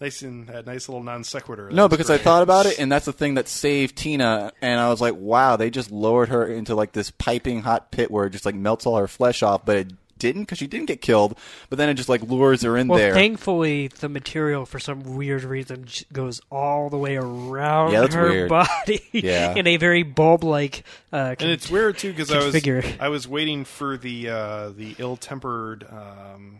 [0.00, 1.70] nice and that nice little non sequitur.
[1.70, 4.52] no, because I thought about it, and that's the thing that saved Tina.
[4.62, 8.10] And I was like, wow, they just lowered her into like this piping hot pit
[8.10, 10.86] where it just like melts all her flesh off, but it didn't because she didn't
[10.86, 11.36] get killed.
[11.70, 13.14] But then it just like lures her in Well, there.
[13.14, 18.48] thankfully, the material for some weird reason goes all the way around Yeah, her weird.
[18.48, 19.54] body Yeah.
[19.56, 20.84] in a very bulb-like.
[21.12, 22.96] Uh, and it's weird too because I was.
[23.00, 26.58] I was waiting for the uh, the ill tempered um,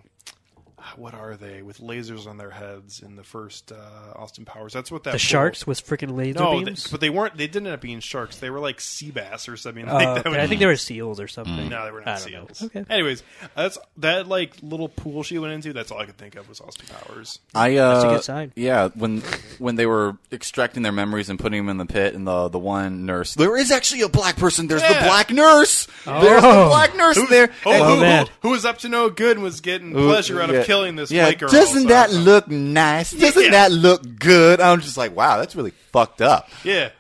[0.97, 3.77] what are they with lasers on their heads in the first uh,
[4.15, 4.73] Austin Powers?
[4.73, 6.89] That's what that The bull- sharks with freaking laser No, they, beams.
[6.89, 7.37] but they weren't.
[7.37, 8.39] They didn't end up being sharks.
[8.39, 10.27] They were like sea bass or something Oh, like that.
[10.27, 11.69] okay, I think they were seals or something.
[11.69, 12.47] No, they were not don't know.
[12.49, 12.63] seals.
[12.65, 12.85] Okay.
[12.89, 13.23] Anyways,
[13.55, 15.73] that's that like little pool she went into.
[15.73, 17.39] That's all I could think of was Austin Powers.
[17.55, 18.53] I uh, That's a good sign.
[18.57, 19.23] Yeah, when
[19.59, 22.59] when they were extracting their memories and putting them in the pit, and the the
[22.59, 24.67] one nurse, there is actually a black person.
[24.69, 24.95] There's Yeah.
[25.01, 25.87] the black nurse.
[26.05, 26.69] There's the Oh.
[26.69, 27.51] black nurse Who, there.
[27.65, 28.27] oh, And- who, man.
[28.27, 30.63] who, who was up to no good and was getting pleasure out of Yeah.
[30.77, 33.11] Killing this Yeah, white doesn't so- that look nice?
[33.27, 33.51] Doesn't Yeah.
[33.51, 34.61] that look good?
[34.61, 36.49] I'm just like, wow, that's really fucked up.
[36.65, 36.91] Yeah.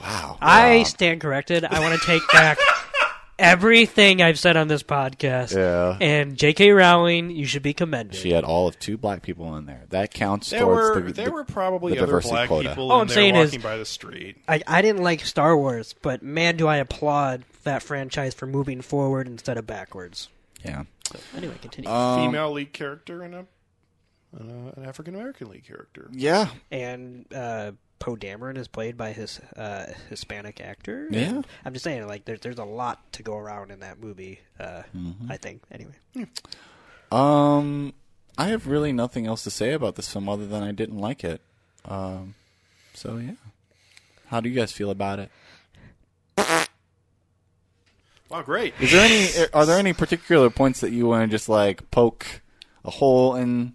[0.00, 0.38] Wow.
[0.40, 0.82] I Wow.
[0.84, 1.64] stand corrected.
[1.64, 2.58] I want to take back
[3.38, 5.54] everything I've said on this podcast.
[5.56, 5.96] Yeah.
[6.00, 6.70] And J.K.
[6.70, 8.16] Rowling, you should be commended.
[8.16, 9.82] She had all of two black people in there.
[9.90, 12.68] That counts There towards were the, there the- were probably the other diversity black quota.
[12.70, 14.36] people All in I'm there saying is- by the street.
[14.48, 18.80] I, I didn't like Star Wars, but man, do I applaud that franchise for moving
[18.80, 20.28] forward instead of backwards.
[20.64, 20.84] Yeah.
[21.08, 21.90] So anyway, continue.
[21.90, 23.38] Um, Female lead character and a
[24.38, 26.08] uh, an African American lead character.
[26.12, 26.48] Yeah.
[26.70, 31.08] and uh, Poe Dameron is played by his uh, Hispanic actor.
[31.10, 31.20] Yeah.
[31.30, 34.40] And I'm just saying, like, there's there's a lot to go around in that movie.
[34.60, 35.32] Uh, Mm-hmm.
[35.32, 35.62] I think.
[35.72, 35.94] Anyway,
[37.10, 37.94] Um,
[38.36, 41.24] I have really nothing else to say about this film other than I didn't like
[41.24, 41.40] it.
[41.86, 42.34] Um,
[42.94, 43.32] so yeah.
[44.26, 45.30] How do you guys feel about it?
[48.30, 48.74] Wow, great.
[48.80, 49.48] Is there any?
[49.54, 52.26] Are there any particular points that you want to just like poke
[52.84, 53.72] a hole in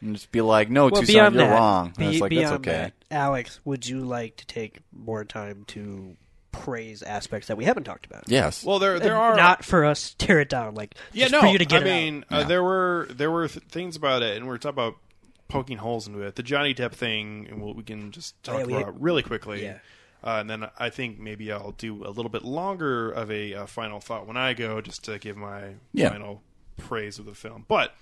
[0.00, 2.46] and just be like, "No, well, Toussaint, you're that, wrong." And be- it's like beyond
[2.46, 2.70] that's okay.
[2.72, 6.16] that, Alex, would you like to take more time to
[6.52, 8.24] praise aspects that we haven't talked about?
[8.26, 8.64] Yes.
[8.64, 11.40] Well, there there And are not for us tear it down, like yeah no.
[11.40, 11.94] for you to get I it out.
[11.94, 12.42] mean, uh, Yeah.
[12.44, 14.96] there were there were th- things about it, and we are talking about
[15.48, 16.36] poking holes into it.
[16.36, 19.22] The Johnny Depp thing, and we'll, we can just talk Oh, yeah, we- about really
[19.22, 19.62] quickly.
[19.64, 19.78] Yeah.
[20.22, 23.66] Uh, and then I think maybe I'll do a little bit longer of a uh,
[23.66, 26.10] final thought when I go, just to give my Yeah.
[26.10, 26.42] final
[26.76, 27.64] praise of the film.
[27.68, 27.94] But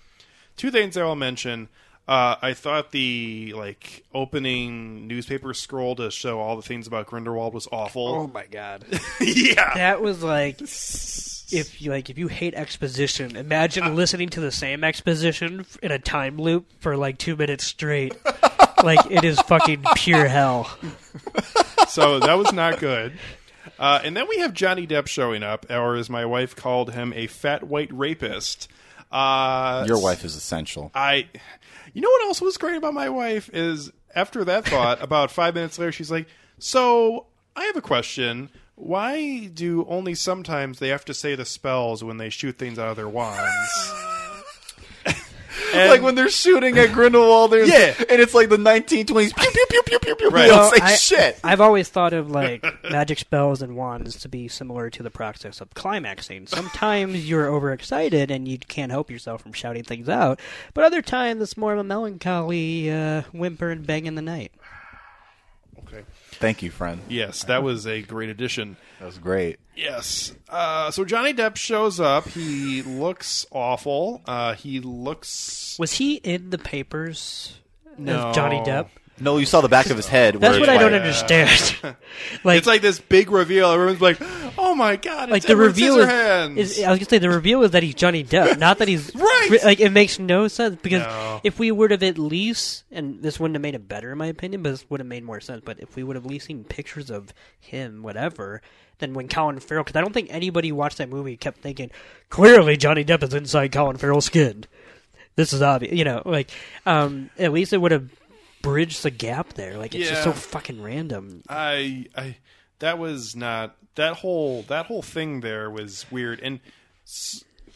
[0.56, 1.68] two things I will mention.
[2.08, 7.52] Uh, I thought the like opening newspaper scroll to show all the things about Grindelwald
[7.52, 8.06] was awful.
[8.08, 8.84] oh my god,
[9.20, 10.60] yeah, that was like.
[11.50, 15.98] If you like, if you hate exposition, imagine listening to the same exposition in a
[15.98, 18.14] time loop for like two minutes straight.
[18.84, 20.70] like it is fucking pure hell.
[21.88, 23.12] so that was not good.
[23.78, 27.12] Uh, and then we have Johnny Depp showing up, or as my wife called him,
[27.14, 28.68] a fat white rapist.
[29.12, 30.90] Uh, Your wife is essential.
[30.94, 31.28] I,
[31.92, 35.54] you know what else was great about my wife is after that thought, about five
[35.54, 36.28] minutes later, she's like,
[36.58, 37.26] "So
[37.56, 38.50] I have a question.
[38.74, 42.88] Why do only sometimes they have to say the spells when they shoot things out
[42.88, 43.92] of their wands?"
[45.74, 47.94] And- like when they're shooting at Grindelwald, and, Yeah.
[48.08, 49.34] and it's like the 1920s.
[49.36, 50.28] Pew pew pew pew pew pew.
[50.30, 50.42] Right.
[50.42, 51.40] They don't Well, say I- shit.
[51.44, 55.60] I've always thought of like magic spells and wands to be similar to the process
[55.60, 56.46] of climaxing.
[56.46, 60.40] Sometimes you're overexcited and you can't help yourself from shouting things out,
[60.74, 64.52] but other times it's more of a melancholy uh, whimper and bang in the night.
[65.88, 66.04] Okay.
[66.32, 67.00] Thank you, friend.
[67.08, 68.76] Yes, that was a great addition.
[69.00, 69.58] That was great.
[69.76, 70.32] Yes.
[70.48, 72.28] Uh, so Johnny Depp shows up.
[72.28, 74.22] He looks awful.
[74.26, 75.76] Uh, he looks.
[75.78, 77.58] Was he in the papers
[77.96, 78.28] No.
[78.28, 78.88] as Johnny Depp?
[79.20, 80.34] No, you saw the back of his head.
[80.36, 81.76] That's what I don't like- understand.
[82.44, 83.70] like, it's like this big reveal.
[83.70, 84.18] Everyone's like,
[84.58, 86.56] "Oh my god!" It's like the Edward reveal Scissorhands.
[86.56, 88.88] is, is I was gonna say the reveal is that he's Johnny Depp, not that
[88.88, 89.58] he's Right.
[89.64, 91.40] Like it makes no sense because No.
[91.44, 94.26] if we would have at least, and this wouldn't have made it better in my
[94.26, 95.62] opinion, but this would have made more sense.
[95.64, 98.62] But if we would have at least seen pictures of him, whatever,
[98.98, 101.90] then when Colin Farrell, because I don't think anybody who watched that movie kept thinking
[102.30, 104.64] clearly Johnny Depp is inside Colin Farrell's skin.
[105.36, 106.20] This is obvious, you know.
[106.24, 106.50] Like
[106.84, 108.10] um, at least it would have
[108.62, 109.78] bridged the gap there.
[109.78, 111.42] Like it's just so fucking random.
[111.48, 112.36] I, I,
[112.78, 115.40] that was not that whole that whole thing.
[115.40, 116.60] There was weird, and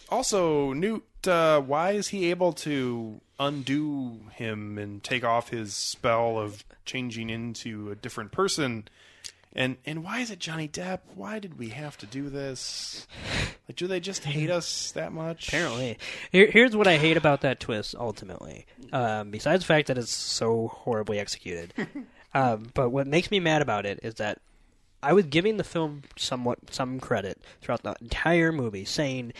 [0.08, 1.04] also Newt.
[1.26, 7.30] Uh, why is he able to undo him and take off his spell of changing
[7.30, 8.88] into a different person?
[9.54, 11.00] And and why is it Johnny Depp?
[11.14, 13.06] Why did we have to do this?
[13.68, 15.48] Like, do they just hate us that much?
[15.48, 15.98] Apparently,
[16.30, 17.94] Here, here's what I hate about that twist.
[17.98, 21.74] Ultimately, um, besides the fact that it's so horribly executed,
[22.34, 24.40] um, but what makes me mad about it is that
[25.02, 29.32] I was giving the film somewhat some credit throughout the entire movie, saying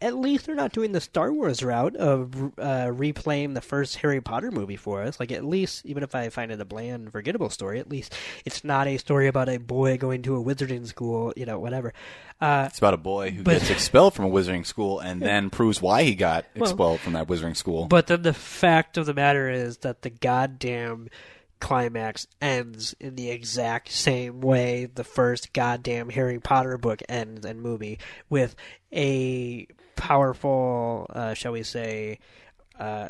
[0.00, 4.20] at least they're not doing the Star Wars route of uh, replaying the first Harry
[4.20, 5.20] Potter movie for us.
[5.20, 8.64] Like at least, even if I find it a bland, forgettable story, at least it's
[8.64, 11.32] not a story about a boy going to a wizarding school.
[11.36, 11.92] You know, whatever.
[12.40, 15.50] Uh, It's about a boy who But- gets expelled from a wizarding school and then
[15.50, 17.86] proves why he got expelled from that wizarding school.
[17.86, 21.08] But then the fact of the matter is that the goddamn
[21.60, 27.60] climax ends in the exact same way the first goddamn Harry Potter book ends and
[27.60, 27.98] movie
[28.30, 28.54] with
[28.94, 29.66] a
[30.00, 32.18] powerful, uh, shall we say,
[32.78, 33.08] uh,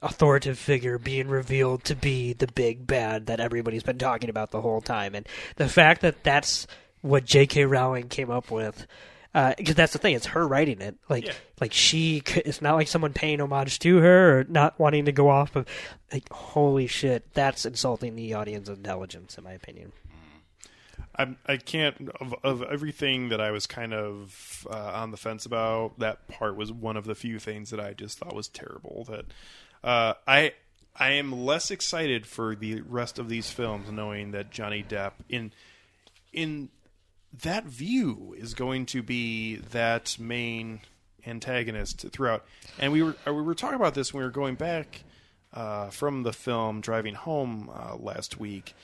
[0.00, 4.60] authoritative figure being revealed to be the big bad that everybody's been talking about the
[4.60, 5.26] whole time, and
[5.56, 6.66] the fact that that's
[7.00, 7.64] what J.K.
[7.64, 8.86] Rowling came up with.
[9.56, 10.96] Because that's the thing, it's her writing it.
[11.08, 11.32] Like, Yeah.
[11.60, 15.28] like she, it's not like someone paying homage to her or not wanting to go
[15.28, 15.64] off of.
[16.12, 19.92] Like, holy shit, that's insulting the audience intelligence, in my opinion.
[21.18, 25.44] I I can't of, of everything that I was kind of uh, on the fence
[25.44, 25.98] about.
[25.98, 29.04] That part was one of the few things that I just thought was terrible.
[29.08, 29.24] That
[29.82, 30.52] uh, I
[30.96, 35.52] I am less excited for the rest of these films, knowing that Johnny Depp in
[36.32, 36.68] in
[37.42, 40.80] that view is going to be that main
[41.26, 42.44] antagonist throughout.
[42.78, 45.02] And we were uh, we were talking about this when we were going back
[45.52, 48.74] uh, from the film driving home uh, last week.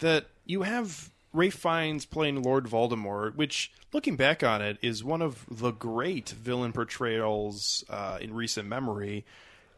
[0.00, 5.20] That you have Ralph Fiennes playing Lord Voldemort, which, looking back on it, is one
[5.20, 9.26] of the great villain portrayals uh, in recent memory.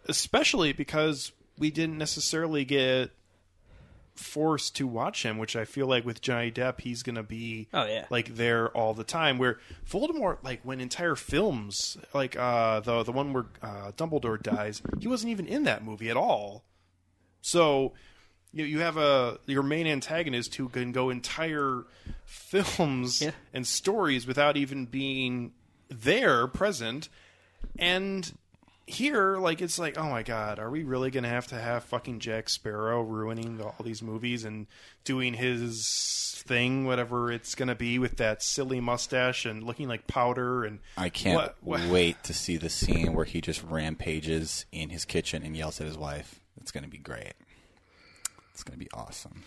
[0.08, 3.10] Especially because we didn't necessarily get
[4.14, 7.68] forced to watch him, which I feel like with Johnny Depp, he's going to be
[7.74, 8.06] Oh, yeah.
[8.10, 9.36] like there all the time.
[9.38, 9.58] Where
[9.90, 15.08] Voldemort, like when entire films, like uh, the the one where uh, Dumbledore dies, he
[15.08, 16.64] wasn't even in that movie at all.
[17.42, 17.92] So
[18.56, 21.84] you you have a your main antagonist who can go entire
[22.24, 23.30] films Yeah.
[23.52, 25.52] and stories without even being
[25.88, 27.08] there present
[27.78, 28.32] and
[28.88, 32.20] here like it's like oh my god are we really gonna have to have fucking
[32.20, 34.66] jack sparrow ruining the, all these movies and
[35.04, 40.64] doing his thing whatever it's gonna be with that silly mustache and looking like powder
[40.64, 44.90] and I can't What- what- wait to see the scene where he just rampages in
[44.90, 46.38] his kitchen and yells at his wife.
[46.60, 47.34] It's going to be great.
[48.56, 49.42] It's going to be awesome.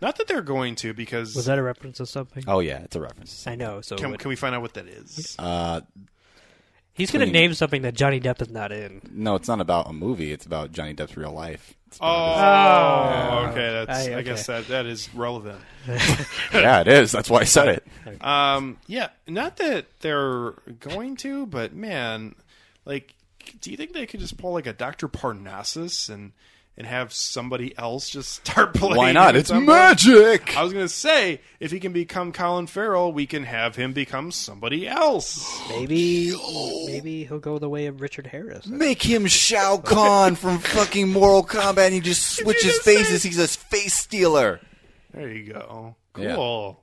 [0.00, 2.42] not that they're going to because Was that a reference to something?
[2.48, 3.46] Oh yeah, it's a reference.
[3.46, 3.82] I know.
[3.82, 5.82] So can, what- can we find out what that is Uh,
[6.94, 9.02] he's going to name something that Johnny Depp is not in.
[9.12, 10.32] no, it's not about a movie.
[10.32, 11.74] It's about Johnny Depp's real life.
[11.88, 16.88] It's oh, about okay that's I- I, guess that that is relevant his- yeah, it
[16.88, 17.12] is.
[17.12, 18.24] That's why I said it.
[18.24, 22.36] Um, yeah, not that they're going to, but man,
[22.86, 23.14] like,
[23.60, 26.32] do you think they could just pull like a Doctor Parnassus and
[26.78, 28.96] and have somebody else just start playing?
[28.96, 29.36] Why not?
[29.36, 29.72] It's somehow?
[29.72, 30.56] magic.
[30.56, 34.30] I was gonna say if he can become Colin Farrell, we can have him become
[34.30, 35.60] somebody else.
[35.68, 36.32] Maybe,
[36.86, 38.66] maybe he'll go the way of Richard Harris.
[38.66, 43.22] Make him Shao Kahn from fucking Mortal Kombat and he just switches just faces.
[43.22, 44.60] He's a face stealer.
[45.12, 45.96] There you go.
[46.16, 46.36] Yeah.
[46.36, 46.80] Cool.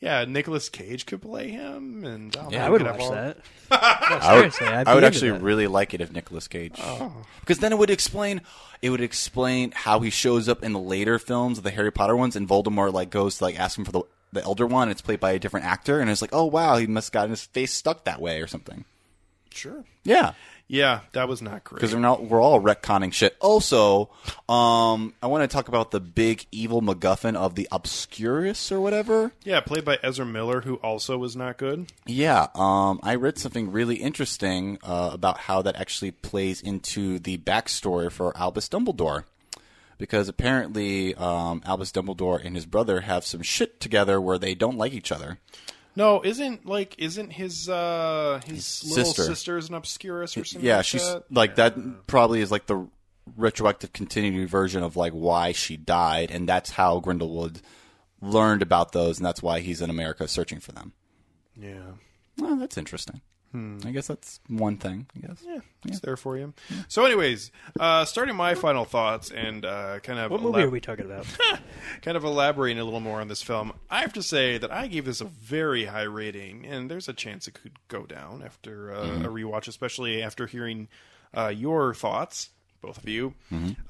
[0.00, 3.36] Yeah, Nicolas Cage could play him, and oh, Yeah, man, I would watch all- that.
[3.70, 5.42] I would, Seriously, I'd I would actually that.
[5.42, 7.12] really like it if Nicolas Cage, Oh.
[7.40, 8.40] because then it would explain
[8.82, 12.34] it would explain how he shows up in the later films, the Harry Potter ones,
[12.34, 14.88] and Voldemort like goes to like ask him for the the elder one.
[14.88, 17.30] It's played by a different actor, and it's like, oh wow, he must have gotten
[17.30, 18.86] his face stuck that way or something.
[19.52, 19.84] Sure.
[20.04, 20.32] Yeah,
[20.70, 21.80] Yeah, that was not great.
[21.80, 23.36] because we're not we're all retconning shit.
[23.40, 24.08] Also,
[24.48, 29.32] um, I want to talk about the big evil MacGuffin of the Obscurus or whatever.
[29.42, 31.90] Yeah, played by Ezra Miller, who also was not good.
[32.06, 37.36] Yeah, um, I read something really interesting uh, about how that actually plays into the
[37.38, 39.24] backstory for Albus Dumbledore.
[39.98, 44.78] Because apparently, um, Albus Dumbledore and his brother have some shit together where they don't
[44.78, 45.38] like each other.
[45.96, 49.22] No, isn't like isn't his uh his, little sister.
[49.24, 50.66] sister is an obscurus or something?
[50.66, 51.24] Yeah, like she's that?
[51.30, 52.06] like that.
[52.06, 52.88] Probably is like the
[53.36, 57.60] retroactive continued version of like why she died, and that's how Grindelwald
[58.20, 60.92] learned about those, and that's why he's in America searching for them.
[61.60, 61.92] Yeah,
[62.38, 63.20] Well, that's interesting.
[63.52, 65.06] I guess that's one thing.
[65.16, 65.40] I guess.
[65.40, 65.50] Hmm.
[65.54, 66.54] yeah, it's there for you.
[66.88, 70.70] So, anyways, uh, starting my final thoughts and uh, kind of What movie elab- are
[70.70, 71.26] we talking about?
[72.02, 74.86] kind of elaborating a little more on this film, I have to say that I
[74.86, 78.92] gave this a very high rating, and there's a chance it could go down after
[78.94, 80.86] uh, a rewatch, especially after hearing
[81.36, 82.50] uh, your thoughts,
[82.82, 83.34] both of you.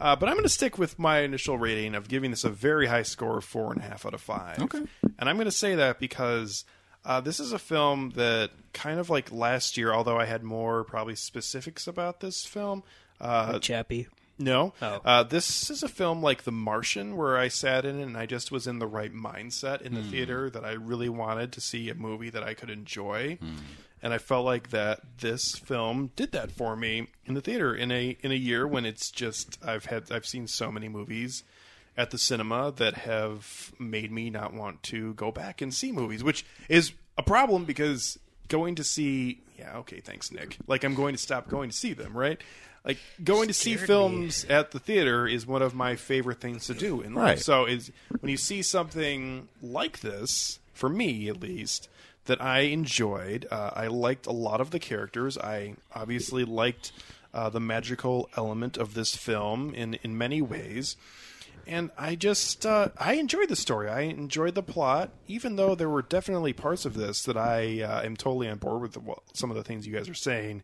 [0.01, 2.87] Uh, but I'm going to stick with my initial rating of giving this a very
[2.87, 4.59] high score of four and a half out of five.
[4.59, 4.83] Okay.
[5.19, 6.65] And I'm going to say that because
[7.05, 10.85] uh, this is a film that kind of like last year, although I had more
[10.85, 12.83] probably specifics about this film.
[13.21, 14.07] Uh, Chappie.
[14.39, 14.73] no.
[14.81, 15.01] Oh.
[15.05, 18.51] Uh, this is a film like The Martian where I sat in and I just
[18.51, 21.95] was in the right mindset in the theater that I really wanted to see a
[21.95, 23.39] movie that I could enjoy.
[24.03, 27.93] And I felt like that this film did that for me in the theater in
[27.93, 31.45] a in a year when it's just I've had I've seen so many movies
[31.97, 36.25] at the cinema that have made me not want to go back and see movies,
[36.25, 38.19] which is a problem because
[38.49, 40.57] going to see yeah, okay, thanks Nick.
[40.67, 42.41] Like I'm going to stop going to see them, right?
[42.85, 43.87] Like going to see Scared me.
[43.87, 47.25] films at the theater is one of my favorite things to do in life.
[47.25, 47.39] Right.
[47.39, 51.91] So is when you see something like this, for me at least,
[52.25, 53.47] that I enjoyed.
[53.51, 55.37] Uh, I liked a lot of the characters.
[55.37, 56.93] I obviously liked
[57.35, 60.97] uh, the magical element of this film in in many ways.
[61.67, 63.89] And I just uh, I enjoyed the story.
[63.89, 68.03] I enjoyed the plot, even though there were definitely parts of this that I uh,
[68.03, 70.63] am totally on board with the, well, some of the things you guys are saying.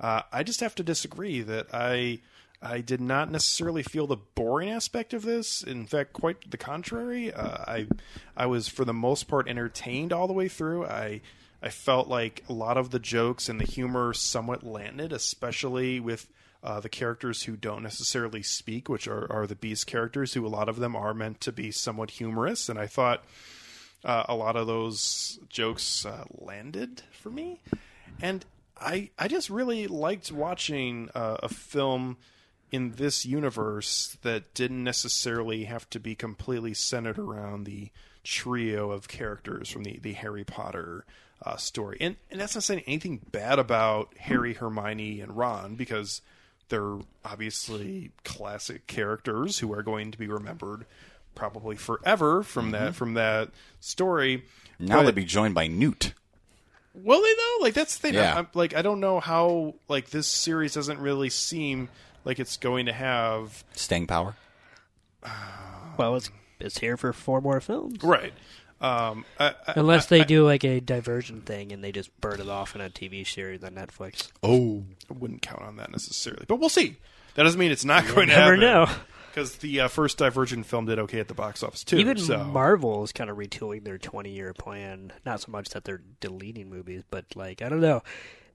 [0.00, 2.20] Uh, I just have to disagree that I
[2.60, 5.62] I did not necessarily feel the boring aspect of this.
[5.62, 7.32] In fact, quite the contrary.
[7.32, 7.86] Uh, I
[8.36, 10.86] I was for the most part entertained all the way through.
[10.86, 11.20] I
[11.62, 16.28] I felt like a lot of the jokes and the humor somewhat landed, especially with
[16.62, 20.48] uh, the characters who don't necessarily speak, which are, are the Beast characters, who a
[20.48, 22.68] lot of them are meant to be somewhat humorous.
[22.68, 23.24] And I thought
[24.04, 27.60] uh, a lot of those jokes uh, landed for me.
[28.20, 28.44] And
[28.80, 32.16] I, I just really liked watching uh, a film
[32.70, 37.90] in this universe that didn't necessarily have to be completely centered around the
[38.24, 41.04] trio of characters from the, the Harry Potter
[41.44, 41.96] uh, story.
[42.00, 46.20] And, and that's not saying anything bad about Harry, Hermione, and Ron, because
[46.68, 50.86] they're obviously classic characters who are going to be remembered
[51.34, 52.92] probably forever from that mm-hmm.
[52.92, 53.50] from that
[53.80, 54.44] story.
[54.78, 56.12] Now But- they'd be joined by Newt.
[56.94, 57.58] Will they though?
[57.64, 58.14] Like that's the thing.
[58.14, 58.38] Yeah.
[58.38, 61.88] I'm, like I don't know how like this series doesn't really seem
[62.24, 64.34] like it's going to have Staying power.
[65.96, 68.02] Well, it's it's here for four more films.
[68.02, 68.32] right.
[68.80, 72.48] Um, I, I, Unless they do like a Divergent thing and they just burn it
[72.48, 74.30] off in a TV series on Netflix.
[74.42, 74.84] Oh.
[75.10, 76.96] I wouldn't count on that necessarily, but we'll see.
[77.34, 78.60] That doesn't mean it's not going to never happen.
[78.60, 78.88] know.
[79.30, 81.98] Because the uh, first Divergent film did okay at the box office too.
[81.98, 82.42] Even so.
[82.44, 85.12] Marvel is kind of retooling their 20 year plan.
[85.24, 88.02] Not so much that they're deleting movies, but like, I don't know.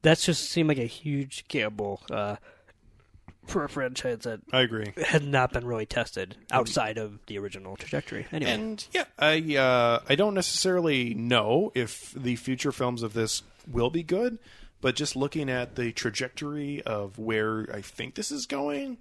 [0.01, 2.35] That's just seemed like a huge gamble uh,
[3.45, 4.93] for a franchise that I agree.
[5.05, 8.25] had not been really tested outside of the original trajectory.
[8.31, 13.43] Anyway, And yeah, I uh, I don't necessarily know if the future films of this
[13.69, 14.39] will be good,
[14.81, 18.97] but just looking at the trajectory of where I think this is going,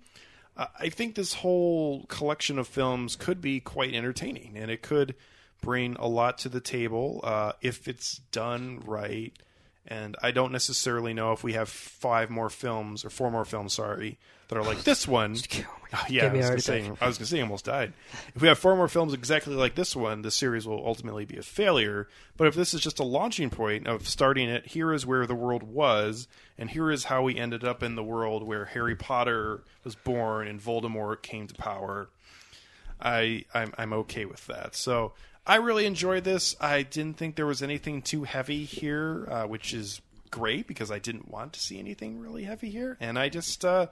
[0.56, 5.14] uh, I think this whole collection of films could be quite entertaining, and it could
[5.60, 9.32] bring a lot to the table uh, if it's done right.
[9.86, 13.72] And I don't necessarily know if we have five more films or four more films,
[13.72, 14.16] sorry,
[14.46, 15.36] that are like this one.
[15.92, 16.90] Oh, yeah, I was, gonna say.
[17.00, 17.92] I was gonna say, almost died.
[18.34, 21.36] If we have four more films exactly like this one, the series will ultimately be
[21.36, 22.08] a failure.
[22.36, 25.34] But if this is just a launching point of starting it, here is where the
[25.34, 29.64] world was, and here is how we ended up in the world where Harry Potter
[29.82, 32.08] was born and Voldemort came to power.
[33.00, 34.76] I I'm, I'm okay with that.
[34.76, 35.12] So
[35.46, 36.54] I really enjoyed this.
[36.60, 40.98] I didn't think there was anything too heavy here, uh, which is great because I
[40.98, 43.86] didn't want to see anything really heavy here, and I just uh,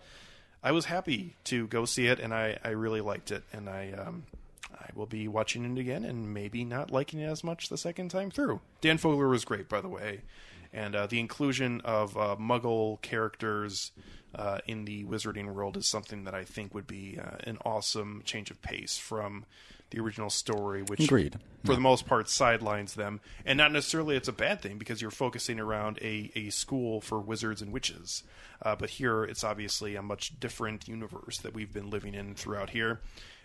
[0.63, 3.93] I was happy to go see it, and I, I really liked it, and I
[3.93, 4.25] um,
[4.73, 8.11] I will be watching it again, and maybe not liking it as much the second
[8.11, 8.61] time through.
[8.81, 10.23] Dan Fogler was great, by the way,
[10.73, 13.91] and uh, the inclusion of uh, Muggle characters
[14.37, 18.23] uh, in the Wizarding world is something that I think would be uh, an awesome
[18.25, 19.45] change of pace from
[19.91, 21.39] the original story, which Agreed.
[21.65, 25.11] for the most part sidelines them and not necessarily it's a bad thing because you're
[25.11, 28.23] focusing around a, a school for wizards and witches
[28.63, 32.71] uh, but here it's obviously a much different universe that we've been living in throughout
[32.71, 33.01] here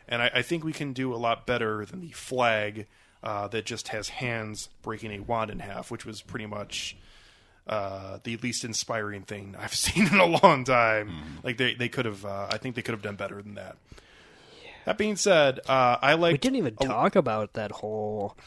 [0.07, 2.87] and I, I think we can do a lot better than the flag
[3.23, 6.95] uh, that just has hands breaking a wand in half which was pretty much
[7.67, 11.09] uh, the least inspiring thing I've seen in a long time.
[11.43, 13.77] Like they, they could have, uh, I think they could have done better than that.
[14.85, 16.33] That being said, uh, I like.
[16.33, 18.37] we didn't even talk about that whole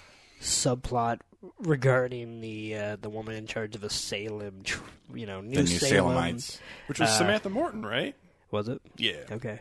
[0.40, 1.20] subplot
[1.60, 4.82] regarding the uh, the woman in charge of a Salem, tr-
[5.14, 6.16] you know, New, The New Salem.
[6.16, 6.58] Salemites.
[6.86, 8.14] which was uh, Samantha Morton, right?
[8.50, 8.80] Was it?
[8.96, 9.24] Yeah.
[9.32, 9.60] Okay.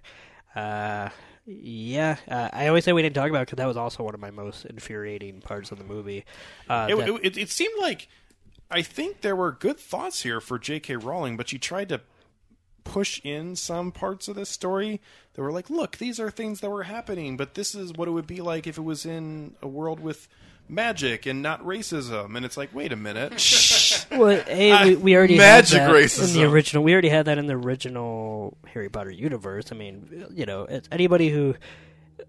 [0.56, 1.10] Uh,
[1.46, 4.14] yeah, uh, I always say we didn't talk about it because that was also one
[4.14, 6.26] of my most infuriating parts of the movie.
[6.70, 8.08] Uh, It, that- it, it, it seemed like
[8.70, 10.98] I think there were good thoughts here for J.K.
[10.98, 12.02] Rowling, but she tried to
[12.92, 15.02] push in some parts of this story
[15.34, 18.12] that were like, look, these are things that were happening, but this is what it
[18.12, 20.28] would be like if it was in a world with
[20.70, 22.36] magic and not racism.
[22.36, 23.34] And it's like, wait a minute.
[24.10, 26.34] Well, a, we, we already Magic had that in racism.
[26.34, 26.82] the original.
[26.82, 29.66] We already had that in the original Harry Potter universe.
[29.72, 31.56] I mean, you know, anybody who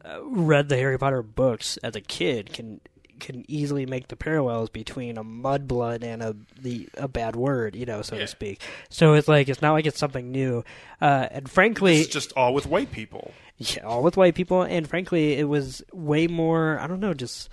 [0.04, 2.80] uh, read the Harry Potter books as a kid can
[3.18, 7.84] can easily make the parallels between a mudblood and a the a bad word, you
[7.86, 8.22] know, so Yeah.
[8.22, 8.62] to speak.
[8.88, 10.64] So it's like it's not like it's something new.
[11.00, 13.32] Uh, and frankly, it's just all with white people.
[13.58, 16.78] yeah, all with white people, and frankly, it was way more.
[16.80, 17.48] I don't know, just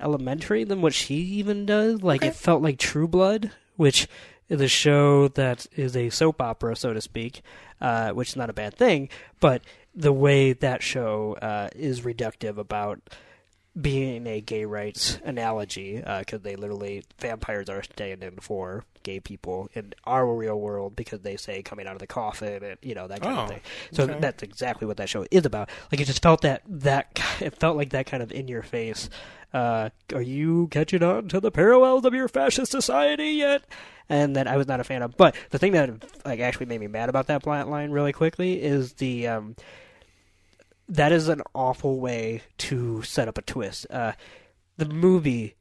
[0.00, 2.02] elementary than what she even does.
[2.02, 4.08] Like it felt like True Blood, which
[4.48, 7.42] is a show that is a soap opera, so to speak,
[7.80, 9.08] uh, which is not a bad thing.
[9.40, 9.62] But
[9.94, 13.00] the way that show uh, is reductive about
[13.80, 19.92] being a gay rights analogy, because they literally vampires are standing for gay people in
[20.04, 23.20] our real world because they say coming out of the coffin and you know that
[23.20, 23.60] kind Oh, of thing.
[23.92, 24.18] So okay.
[24.20, 25.68] that's exactly what that show is about.
[25.92, 29.10] Like it just felt that that it felt like that kind of in your face.
[29.52, 33.62] Uh, are you catching on to the parallels of your fascist society yet?
[34.08, 35.16] And that I was not a fan of.
[35.16, 35.90] But the thing that
[36.26, 39.56] like actually made me mad about that plot line really quickly is the um,
[40.88, 43.86] that is an awful way to set up a twist.
[43.90, 44.12] Uh,
[44.76, 45.54] the movie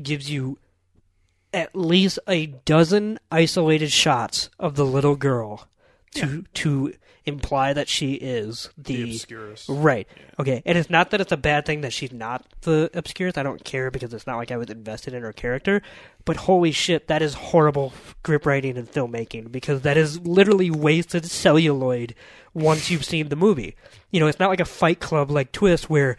[0.00, 0.58] gives you
[1.52, 5.68] at least a dozen isolated shots of the little girl
[6.14, 6.94] to to
[7.24, 9.64] imply that she is The the, obscurus.
[9.68, 10.08] right.
[10.40, 13.38] Okay, and it's not that it's a bad thing that she's not the obscurus.
[13.38, 15.82] I don't care because it's not like I was invested in her character.
[16.24, 21.26] But holy shit, that is horrible script writing and filmmaking because that is literally wasted
[21.26, 22.14] celluloid
[22.54, 23.76] once you've seen the movie.
[24.10, 26.16] You know, it's not like a Fight Club like twist where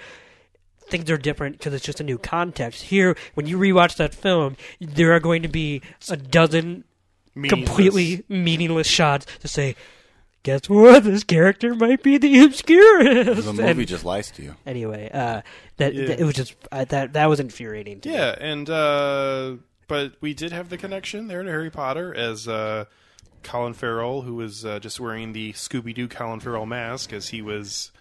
[0.88, 2.84] things are different because it's just a new context.
[2.84, 6.84] Here, when you rewatch that film, there are going to be a dozen
[7.36, 7.68] Meaningless.
[7.68, 9.76] completely meaningless shots to say,
[10.44, 11.04] guess what?
[11.04, 13.44] This character might be the Obscurus.
[13.46, 14.56] The movie And just lies to you.
[14.66, 15.42] anyway, uh,
[15.78, 16.08] that, Yeah.
[16.08, 18.02] that- it was just uh, that that was infuriating.
[18.02, 18.16] To me.
[18.16, 19.56] Yeah, and uh,
[19.88, 22.86] but we did have the connection there to Harry Potter as uh,
[23.44, 27.42] Colin Farrell, who was uh, just wearing the Scooby Doo Colin Farrell mask, as he
[27.42, 27.92] was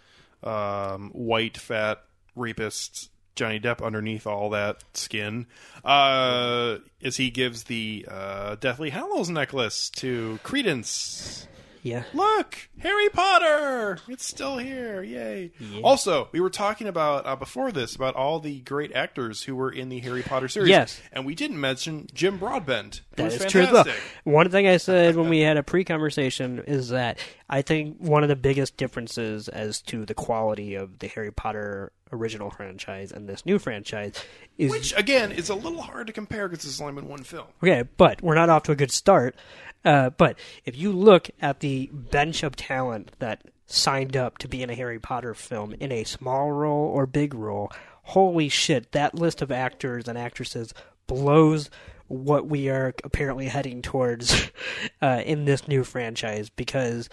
[0.42, 2.02] um, white, fat
[2.36, 5.46] rapist Johnny Depp underneath all that skin.
[5.84, 11.46] Uh, as he gives the uh, Deathly Hallows necklace to Credence.
[11.82, 12.04] Yeah.
[12.14, 13.98] Look, Harry Potter!
[14.08, 15.02] It's still here!
[15.02, 15.52] Yay!
[15.58, 15.80] Yeah.
[15.82, 19.70] Also, we were talking about uh, before this about all the great actors who were
[19.70, 20.68] in the Harry Potter series.
[20.68, 21.00] Yes.
[21.12, 23.02] and we didn't mention Jim Broadbent.
[23.16, 23.84] That true as well.
[24.24, 27.18] One thing I said when we had a pre-conversation is that
[27.48, 31.92] I think one of the biggest differences as to the quality of the Harry Potter
[32.12, 34.12] original franchise and this new franchise
[34.58, 37.46] is Which again is a little hard to compare because it's only been one film.
[37.62, 39.34] Okay, but we're not off to a good start.
[39.84, 44.62] Uh, but if you look at the bench of talent that signed up to be
[44.62, 47.72] in a Harry Potter film in a small role or big role,
[48.02, 50.72] holy shit, that list of actors and actresses
[51.06, 51.70] blows
[52.08, 54.50] what we are apparently heading towards
[55.02, 57.08] uh, in this new franchise because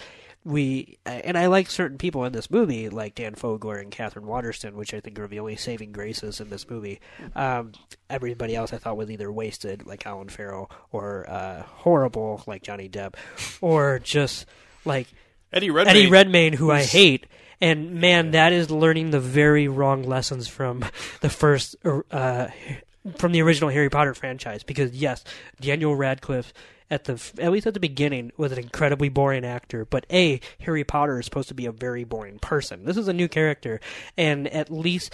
[0.45, 4.75] we and I like certain people in this movie, like Dan Fogler and Katherine Waterston,
[4.75, 7.01] which I think are the only saving graces in this movie.
[7.35, 7.73] Um,
[8.09, 12.87] everybody else I thought was either wasted, like Colin Farrell, or uh, horrible, like Johnny
[12.87, 13.15] Depp,
[13.61, 14.45] or just
[14.85, 15.07] like
[15.51, 15.95] Eddie Redmayne.
[15.95, 17.25] Eddie Redmayne, who I hate.
[17.61, 20.85] And man, that is learning the very wrong lessons from
[21.19, 21.75] the first,
[22.11, 22.47] uh,
[23.17, 24.63] from the original Harry Potter franchise.
[24.63, 25.25] Because yes,
[25.59, 26.53] Daniel Radcliffe,
[26.91, 29.85] at the at least at the beginning, was an incredibly boring actor.
[29.85, 32.85] But a Harry Potter is supposed to be a very boring person.
[32.85, 33.79] This is a new character,
[34.17, 35.13] and at least.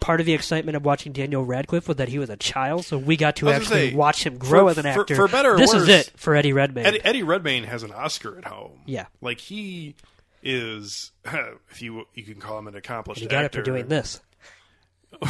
[0.00, 2.96] Part of the excitement of watching Daniel Radcliffe was that he was a child, so
[2.96, 5.14] we got to I was gonna actually say, watch him grow for- as an actor.
[5.14, 6.86] for better or this is it for Eddie Redmayne.
[6.86, 8.80] Eddie, Eddie Redmayne has an Oscar at home.
[8.86, 9.04] Yeah.
[9.20, 9.94] like he
[10.42, 11.12] is,
[11.70, 13.20] if you you can call him an accomplished.
[13.20, 13.58] you got it actor.
[13.58, 14.18] for doing this.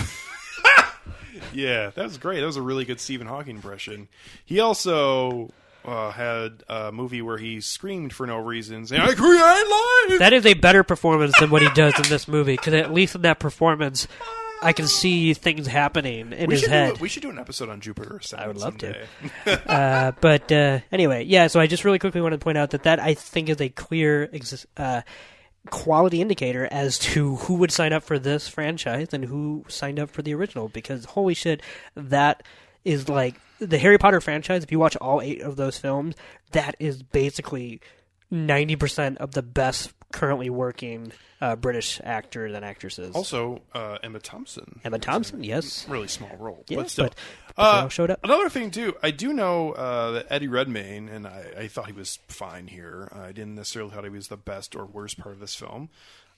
[1.52, 2.40] Yeah, that was great.
[2.40, 4.08] That was a really good Stephen Hawking impression.
[4.44, 5.50] He also
[5.84, 10.32] uh, had a movie where he screamed for no reason, saying, "I create life." That
[10.32, 12.54] is a better performance than what he does in this movie.
[12.54, 14.06] Because at least in that performance,
[14.62, 16.94] I can see things happening in we his head.
[16.94, 18.20] Do, we should do an episode on Jupiter.
[18.36, 19.06] I would love to.
[19.66, 21.48] uh, but uh, anyway, yeah.
[21.48, 23.68] So I just really quickly wanted to point out that that I think is a
[23.68, 24.30] clear
[24.76, 25.02] uh,
[25.70, 30.10] quality indicator as to who would sign up for this franchise and who signed up
[30.10, 30.68] for the original.
[30.68, 31.60] Because holy shit,
[31.96, 32.44] that
[32.84, 33.34] is like
[33.66, 34.62] the Harry Potter franchise.
[34.64, 36.14] If you watch all eight of those films,
[36.52, 37.80] that is basically
[38.30, 41.10] ninety percent of the best currently working
[41.40, 43.14] uh, British actors and actresses.
[43.16, 44.78] also, uh, Emma Thompson.
[44.84, 45.88] Emma Thompson, yes.
[45.88, 47.04] Really small role, Yeah, but still.
[47.06, 47.14] but-
[47.56, 48.20] but uh, showed up.
[48.24, 51.92] Another thing too, I do know uh, that Eddie Redmayne, and I, I thought he
[51.92, 53.10] was fine here.
[53.14, 55.90] I didn't necessarily thought he was the best or worst part of this film.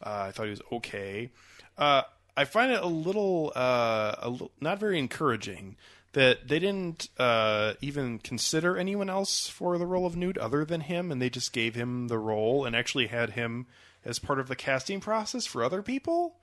[0.02, 1.30] Uh, I thought he was okay.
[1.78, 2.02] Uh,
[2.36, 5.76] I find it a little, uh, a not very encouraging
[6.14, 10.80] that they didn't uh, even consider anyone else for the role of Newt other than
[10.80, 13.66] him, and they just gave him the role and actually had him
[14.04, 16.36] as part of the casting process for other people.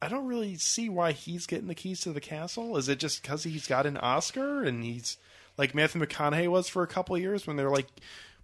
[0.00, 2.76] I don't really see why he's getting the keys to the castle.
[2.76, 5.16] Is it just because he's got an Oscar and he's
[5.56, 7.86] like Matthew McConaughey was for a couple of years when they're like,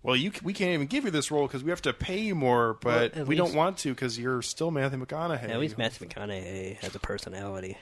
[0.03, 2.35] "Well, you we can't even give you this role because we have to pay you
[2.35, 5.77] more, but Well, we least- don't want to because you're still Matthew McConaughey." At least
[5.77, 7.77] Matthew McConaughey has a personality.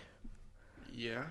[0.92, 1.24] Yeah.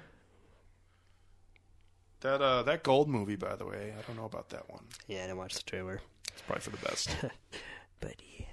[2.21, 4.83] That uh that gold movie, by the way, I don't know about that one.
[5.07, 6.01] Yeah, I didn't watch the trailer.
[6.33, 7.15] It's probably for the best.
[7.99, 8.45] But yeah.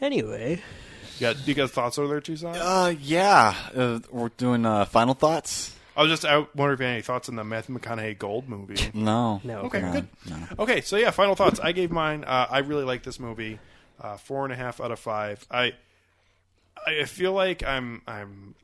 [0.00, 0.60] Anyway,
[1.18, 2.56] You got you got thoughts over there, Toussaint?
[2.56, 3.54] Uh, yeah.
[3.74, 5.72] Uh, we're doing uh, final thoughts.
[5.96, 8.48] I was just I wonder if you had any thoughts on the Matthew McConaughey Gold
[8.48, 8.90] movie.
[8.94, 9.40] No.
[9.44, 9.60] No.
[9.62, 10.08] Okay, No, good.
[10.28, 10.36] no.
[10.60, 11.60] Okay, so yeah, final thoughts.
[11.60, 12.24] I gave mine.
[12.24, 13.58] Uh, I really like this movie.
[14.00, 15.44] Uh, four and a half out of five.
[15.50, 15.72] I
[16.86, 18.54] I feel like I'm I'm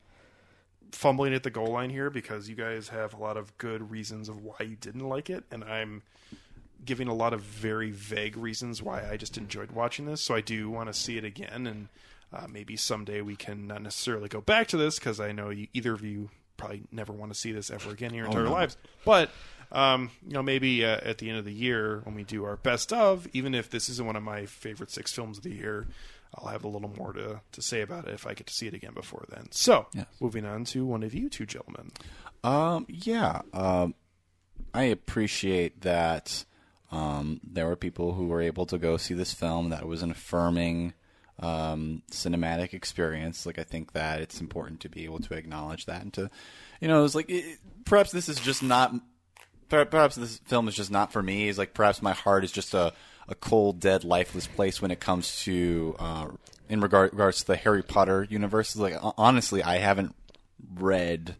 [0.95, 4.29] fumbling at the goal line here because you guys have a lot of good reasons
[4.29, 6.03] of why you didn't like it, and I'm
[6.83, 10.21] giving a lot of very vague reasons why I just enjoyed watching this.
[10.21, 11.87] So I do want to see it again, and
[12.33, 15.67] uh, maybe someday we can not necessarily go back to this because I know you,
[15.73, 18.51] either of you probably never want to see this ever again in your entire no.
[18.51, 18.77] lives.
[19.03, 19.29] But
[19.71, 22.55] um, you know, maybe uh, at the end of the year when we do our
[22.55, 25.87] best of, even if this isn't one of my favorite six films of the year,
[26.37, 28.67] I'll have a little more to, to say about it if I get to see
[28.67, 29.47] it again before then.
[29.51, 30.05] So, Yes.
[30.19, 31.91] moving on to one of you two gentlemen.
[32.43, 33.41] Um, yeah.
[33.53, 33.95] Um,
[34.73, 36.45] I appreciate that
[36.91, 39.69] um, there were people who were able to go see this film.
[39.69, 40.93] That was an affirming
[41.39, 43.45] um, cinematic experience.
[43.45, 46.29] Like I think that it's important to be able to acknowledge that and to,
[46.81, 48.93] you know, it's like it, perhaps this is just not.
[49.67, 51.49] Perhaps this film is just not for me.
[51.49, 52.93] It's like perhaps my heart is just a,
[53.27, 56.27] a cold, dead, lifeless place when it comes to uh,
[56.69, 58.75] in regard, regards to the Harry Potter universe.
[58.75, 60.15] Like honestly, I haven't
[60.75, 61.35] read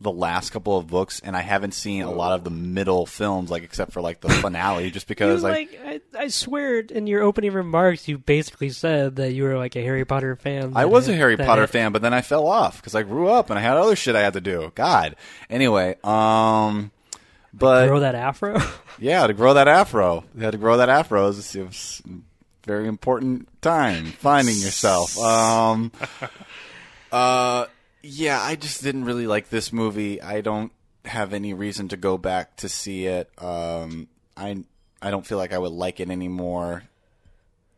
[0.00, 3.50] the last couple of books, and I haven't seen a lot of the middle films,
[3.50, 7.08] like except for like the finale, just You, because like, like, I, I swear, in
[7.08, 10.72] your opening remarks, you basically said that you were like a Harry Potter fan.
[10.76, 13.28] I was a Harry Potter had- fan, but then I fell off because I grew
[13.28, 14.70] up and I had other shit I had to do.
[14.76, 15.16] God.
[15.50, 16.92] Anyway, um,
[17.52, 18.60] but Grow that afro.
[18.98, 21.24] yeah, to grow that afro, you had to grow that afro.
[21.24, 25.18] It was, it was a very important time finding yourself.
[25.18, 25.92] Um,
[27.12, 27.66] uh,
[28.02, 30.20] yeah, I just didn't really like this movie.
[30.22, 30.72] I don't
[31.04, 33.30] have any reason to go back to see it.
[33.38, 34.64] Um, I
[35.00, 36.84] I don't feel like I would like it anymore.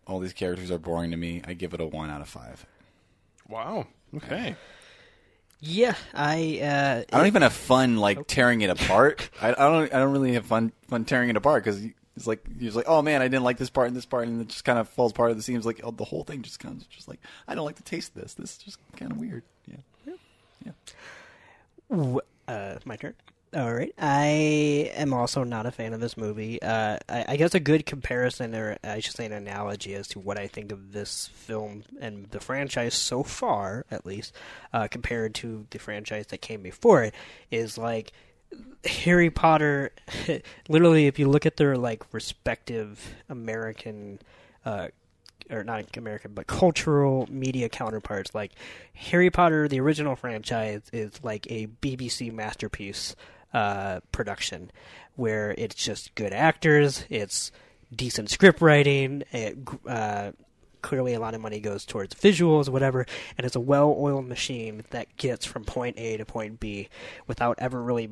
[0.07, 1.43] All these characters are boring to me.
[1.47, 2.67] I give it a one out of five.
[3.49, 3.87] Wow.
[4.17, 4.57] Okay.
[5.61, 6.61] Yeah, I.
[6.63, 9.31] Uh, I don't even have fun like tearing it apart.
[9.41, 9.95] I, I don't.
[9.95, 11.85] I don't really have fun fun tearing it apart because
[12.17, 14.41] it's like you're like, oh man, I didn't like this part and this part, and
[14.41, 15.33] it just kind of falls apart.
[15.33, 17.83] It seems like oh, the whole thing just comes just like I don't like the
[17.83, 18.35] taste of this.
[18.35, 19.43] This is just kind of weird.
[19.67, 20.73] Yeah.
[21.91, 23.15] W- uh, my turn.
[23.53, 23.93] All right.
[23.99, 26.63] I am also not a fan of this movie.
[26.63, 30.21] Uh, I, I guess a good comparison, or I should say an analogy, as to
[30.21, 34.33] what I think of this film and the franchise so far, at least,
[34.73, 37.15] uh, compared to the franchise that came before it,
[37.51, 38.13] is like
[38.85, 39.91] Harry Potter.
[40.69, 44.21] literally, if you look at their like respective American
[44.65, 44.89] uh,
[45.51, 48.33] or not American, but cultural media counterparts.
[48.33, 48.53] Like
[48.95, 53.17] Harry Potter, the original franchise, is like a BBC masterpiece
[53.53, 54.71] uh, production,
[55.17, 57.53] where it's just good actors, it's
[57.95, 60.33] decent script writing, it, uh,
[60.83, 65.17] clearly a lot of money goes towards visuals, whatever, and it's a well-oiled machine that
[65.17, 66.89] gets from point A to point B
[67.27, 68.09] without ever really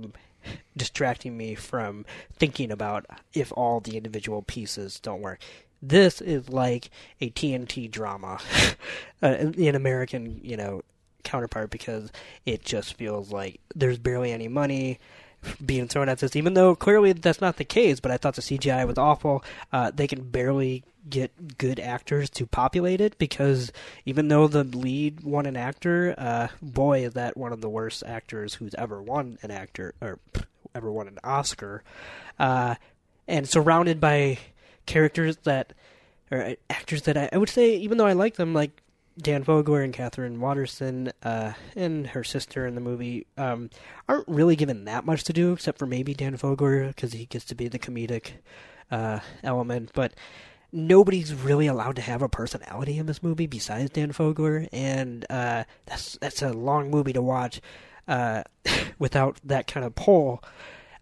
[0.76, 5.40] distracting me from thinking about if all the individual pieces don't work.
[5.80, 8.38] This is like a TNT drama,
[9.22, 10.82] uh, an American, you know,
[11.22, 12.10] counterpart because
[12.46, 14.98] it just feels like there's barely any money
[15.64, 18.00] being thrown at this, even though clearly that's not the case.
[18.00, 19.44] But I thought the CGI was awful.
[19.72, 23.72] Uh, they can barely get good actors to populate it because
[24.04, 28.02] even though the lead won an actor, uh, boy, is that one of the worst
[28.06, 30.18] actors who's ever won an actor or
[30.74, 31.82] ever won an Oscar.
[32.38, 32.74] Uh,
[33.26, 34.38] and surrounded by
[34.86, 35.72] characters that
[36.30, 38.82] or actors that I, I would say, even though I like them, like
[39.20, 43.70] Dan Fogler and Katherine Waterston uh, and her sister in the movie, um,
[44.08, 47.44] aren't really given that much to do, except for maybe Dan Fogler because he gets
[47.46, 48.32] to be the comedic
[48.90, 49.90] uh, element.
[49.94, 50.14] But
[50.72, 55.64] nobody's really allowed to have a personality in this movie besides Dan Fogler, and uh,
[55.86, 57.60] that's that's a long movie to watch
[58.06, 58.42] uh,
[58.98, 60.42] without that kind of pull.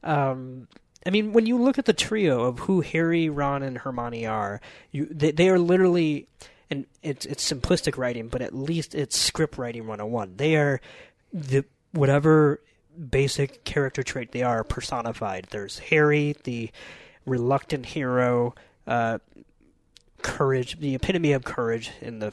[0.02, 0.68] Um,
[1.06, 4.60] I mean, when you look at the trio of who Harry, Ron, and Hermione are,
[4.90, 6.28] you they, they are literally,
[6.70, 10.36] and it's it's simplistic writing, but at least it's script writing 101.
[10.36, 10.80] They are
[11.32, 12.60] the whatever
[13.10, 15.48] basic character trait they are personified.
[15.50, 16.70] There's Harry, the
[17.24, 18.54] reluctant hero,
[18.86, 19.18] uh,
[20.22, 22.32] courage, the epitome of courage in the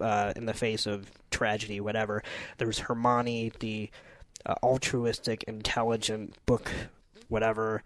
[0.00, 2.22] uh, in the face of tragedy, whatever.
[2.58, 3.90] There's Hermione, the
[4.44, 6.72] uh, altruistic, intelligent book,
[7.28, 7.82] whatever.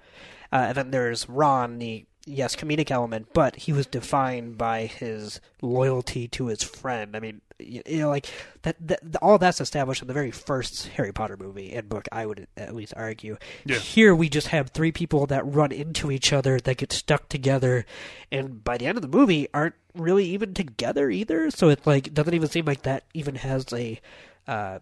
[0.52, 5.40] Uh, and then there's Ron, the yes, comedic element, but he was defined by his
[5.60, 7.16] loyalty to his friend.
[7.16, 8.26] I mean, you, you know, like
[8.62, 9.00] that, that.
[9.22, 12.06] All that's established in the very first Harry Potter movie and book.
[12.12, 13.36] I would at least argue.
[13.64, 13.76] Yeah.
[13.76, 17.84] Here we just have three people that run into each other that get stuck together,
[18.30, 21.50] and by the end of the movie aren't really even together either.
[21.50, 24.00] So it like doesn't even seem like that even has a.
[24.46, 24.78] Uh,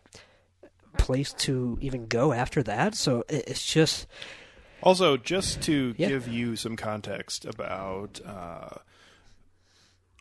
[0.98, 4.06] place to even go after that so it- it's just
[4.82, 6.08] Also, just to Yeah.
[6.08, 8.76] give you some context about uh,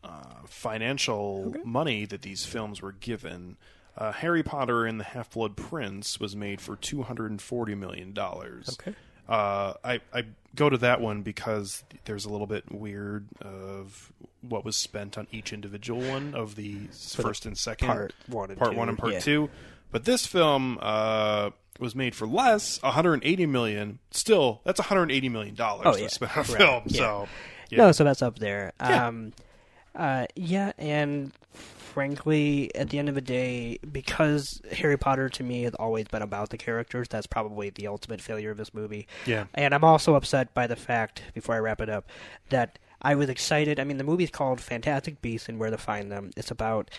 [0.03, 3.57] uh, financial money that these films were given,
[3.98, 7.76] uh, Harry Potter and the Half Blood Prince was made for two hundred and forty
[7.76, 8.77] million dollars.
[8.80, 8.95] Okay.
[9.27, 10.26] Uh, I, I
[10.56, 14.11] go to that one because there's a little bit weird of
[14.41, 18.49] what was spent on each individual one of the the first and second part one
[18.49, 19.19] and part two, one and part yeah.
[19.19, 19.49] two.
[19.91, 23.99] But this film uh, was made for less, 180 million.
[24.11, 26.07] Still, that's 180 million dollars Oh, to yeah.
[26.07, 26.57] spend on a Right.
[26.57, 26.84] film.
[26.88, 26.97] Yeah.
[26.97, 27.27] So,
[27.69, 27.77] yeah.
[27.77, 28.73] No, so that's up there.
[28.81, 29.07] Yeah.
[29.07, 29.34] Um,
[29.95, 31.31] uh, yeah, and
[31.89, 36.22] frankly, at the end of the day, because Harry Potter to me has always been
[36.22, 39.07] about the characters, that's probably the ultimate failure of this movie.
[39.26, 39.45] Yeah.
[39.53, 42.07] And I'm also upset by the fact, before I wrap it up,
[42.49, 43.80] that I was excited.
[43.80, 46.31] I mean, the movie's called Fantastic Beasts and Where to Find Them.
[46.38, 46.89] It's about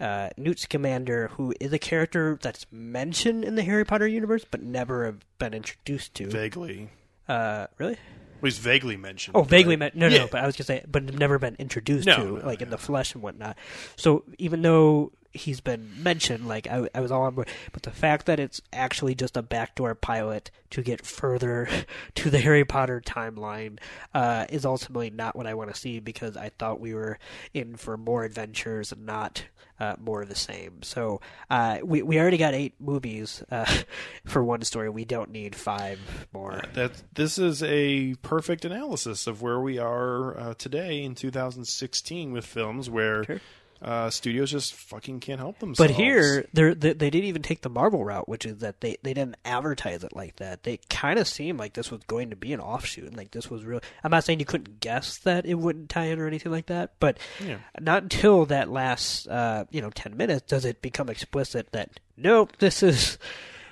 [0.00, 4.62] uh, Newt Scamander, who is a character that's mentioned in the Harry Potter universe, but
[4.62, 6.26] never have been introduced to.
[6.28, 6.90] vaguely.
[7.28, 7.96] Uh, really?
[8.40, 9.36] Well, he's vaguely mentioned.
[9.36, 9.80] Oh, vaguely right?
[9.80, 10.20] meant no, no, Yeah.
[10.22, 10.28] no.
[10.30, 12.70] But I was gonna say, but never been introduced No, to, no, like in yeah.
[12.70, 13.58] the flesh and whatnot.
[13.96, 17.48] So even though he's been mentioned, like I, I was all on board.
[17.72, 21.68] But the fact that it's actually just a backdoor pilot to get further
[22.16, 23.78] to the Harry Potter timeline
[24.14, 27.18] uh, is ultimately not what I want to see because I thought we were
[27.54, 29.44] in for more adventures and not
[29.80, 30.82] uh, more of the same.
[30.82, 33.64] So uh, we we already got eight movies uh,
[34.24, 34.90] for one story.
[34.90, 36.62] We don't need five more.
[36.74, 42.44] That this is a perfect analysis of where we are uh, today in 2016 with
[42.44, 43.40] films where Sure.
[43.80, 45.78] Uh, studios just fucking can't help themselves.
[45.92, 48.96] But here, they're, they they didn't even take the Marvel route, which is that they,
[49.02, 50.64] they didn't advertise it like that.
[50.64, 53.48] They kind of seemed like this was going to be an offshoot, and like this
[53.50, 53.80] was real.
[54.02, 56.92] I'm not saying you couldn't guess that it wouldn't tie in or anything like that,
[56.98, 57.58] but Yeah.
[57.80, 62.52] not until that last uh, you know ten minutes does it become explicit that nope,
[62.58, 63.16] this is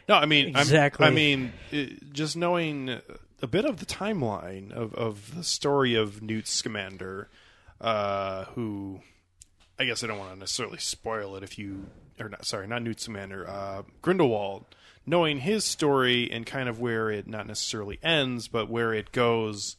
[0.09, 1.05] No, I mean, I'm- Exactly.
[1.05, 3.01] I mean, it, just knowing
[3.43, 7.29] a bit of the timeline of, of the story of Newt Scamander,
[7.81, 9.01] uh, who
[9.79, 11.87] I guess I don't want to necessarily spoil it if you
[12.19, 12.47] or not.
[12.47, 14.65] Sorry, not Newt Scamander, uh, Grindelwald.
[15.09, 19.77] Knowing his story and kind of where it not necessarily ends, but where it goes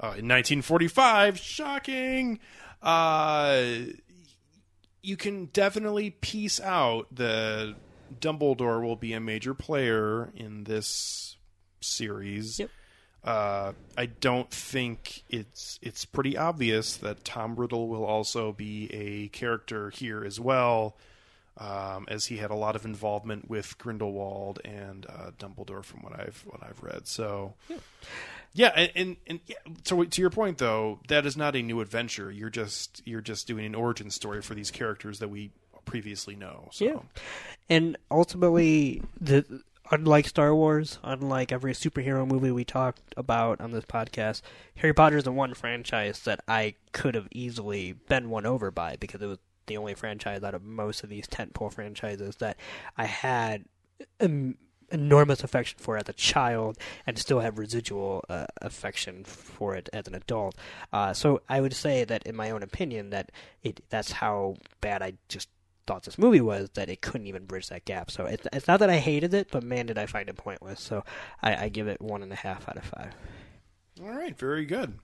[0.00, 1.38] uh, in 1945.
[1.38, 2.38] Shocking.
[2.80, 3.64] Uh,
[5.02, 7.74] you can definitely piece out that
[8.18, 11.36] Dumbledore will be a major player in this
[11.80, 12.58] series.
[12.58, 12.70] Yep.
[13.24, 19.28] Uh, I don't think it's it's pretty obvious that Tom Riddle will also be a
[19.28, 20.96] character here as well,
[21.56, 26.18] um, as he had a lot of involvement with Grindelwald and uh, Dumbledore from what
[26.18, 27.06] I've what I've read.
[27.06, 27.54] So.
[28.54, 31.80] Yeah, and, and, and yeah, so to your point though, that is not a new
[31.80, 32.30] adventure.
[32.30, 35.52] You're just you're just doing an origin story for these characters that we
[35.86, 36.68] previously know.
[36.72, 36.84] So.
[36.84, 36.98] Yeah.
[37.70, 39.62] And ultimately, the
[39.92, 44.40] unlike Star Wars, unlike every superhero movie we talked about on this podcast,
[44.76, 48.96] Harry Potter is the one franchise that I could have easily been won over by
[48.98, 52.56] because it was the only franchise out of most of these tentpole franchises that
[52.96, 53.66] I had
[54.18, 54.56] um,
[54.90, 60.06] enormous affection for as a child and still have residual uh, affection for it as
[60.06, 60.56] an adult.
[60.90, 63.30] Uh, so I would say that, in my own opinion, that
[63.62, 65.48] it that's how bad I just
[66.00, 68.10] this movie was that it couldn't even bridge that gap.
[68.10, 70.80] So it's it's not that I hated it, but man, did I find it pointless.
[70.80, 71.04] So
[71.42, 73.12] I, I give it one and a half out of five.
[74.02, 74.98] All right, very good.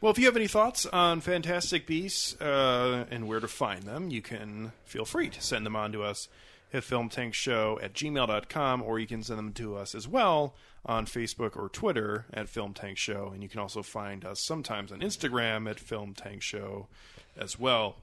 [0.00, 4.10] Well, if you have any thoughts on Fantastic Beasts uh, and where to find them,
[4.10, 6.28] you can feel free to send them on to us
[6.72, 10.54] at filmtankshow at gmail.com, or you can send them to us as well
[10.84, 13.30] on Facebook or Twitter at Film Tank Show.
[13.32, 16.88] And you can also find us sometimes on Instagram at Film Tank Show
[17.36, 17.96] as well.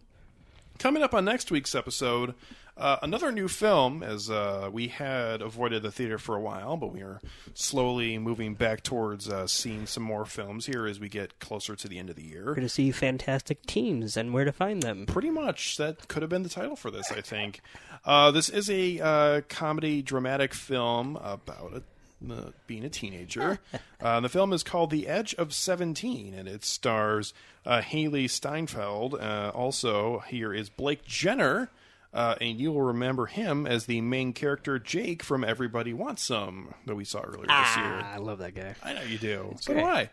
[0.82, 2.34] Coming up on next week's episode,
[2.76, 6.91] uh, another new film, as uh, we had avoided the theater for a while, but
[6.91, 7.22] we are
[7.53, 11.88] slowly moving back towards uh, seeing some more films here as we get closer to
[11.88, 12.45] the end of the year.
[12.48, 15.06] We're going to see fantastic teams and where to find them.
[15.06, 17.62] Pretty much, that could have been the title for this, I think.
[18.03, 21.84] Uh, this is a uh, comedy dramatic film about a
[22.30, 23.60] uh, being a teenager.
[24.02, 27.34] uh, the film is called The Edge of 17, and it stars
[27.65, 29.15] uh, Hailee Steinfeld.
[29.15, 31.69] Uh, also, here is Blake Jenner,
[32.14, 36.73] uh, and you will remember him as the main character Jake from Everybody Wants Some
[36.85, 38.02] that we saw earlier this year.
[38.03, 38.76] Ah, I love that guy.
[38.84, 39.56] I know you do.
[39.61, 39.81] So great.
[39.84, 40.10] do I.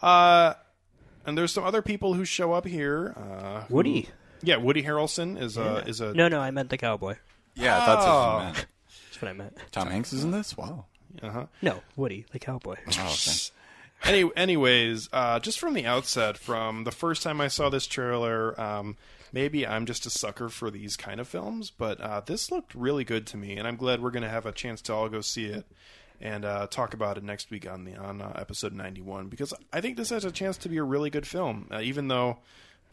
[0.00, 0.54] Uh,
[1.26, 3.14] and there's some other people who show up here.
[3.16, 4.08] Uh, who- Woody.
[4.42, 7.16] yeah, Woody Harrelson is a is a No, no, I meant the cowboy.
[7.54, 8.02] Yeah, I thought Oh.
[8.40, 8.44] so.
[8.44, 8.54] Man.
[8.54, 9.56] That's what I meant.
[9.70, 10.56] Tom Hanks is in this.
[10.56, 10.86] Wow.
[11.22, 11.46] Uh-huh.
[11.62, 12.76] No, Woody, the cowboy.
[12.86, 13.36] Oh, okay.
[14.04, 18.58] Any, anyways, uh, just from the outset, from the first time I saw this trailer,
[18.60, 18.96] um,
[19.32, 23.04] maybe I'm just a sucker for these kind of films, but uh, this looked really
[23.04, 25.22] good to me, and I'm glad we're going to have a chance to all go
[25.22, 25.64] see it
[26.20, 29.80] and uh, talk about it next week on the on uh, episode 91 because I
[29.80, 32.38] think this has a chance to be a really good film, uh, even though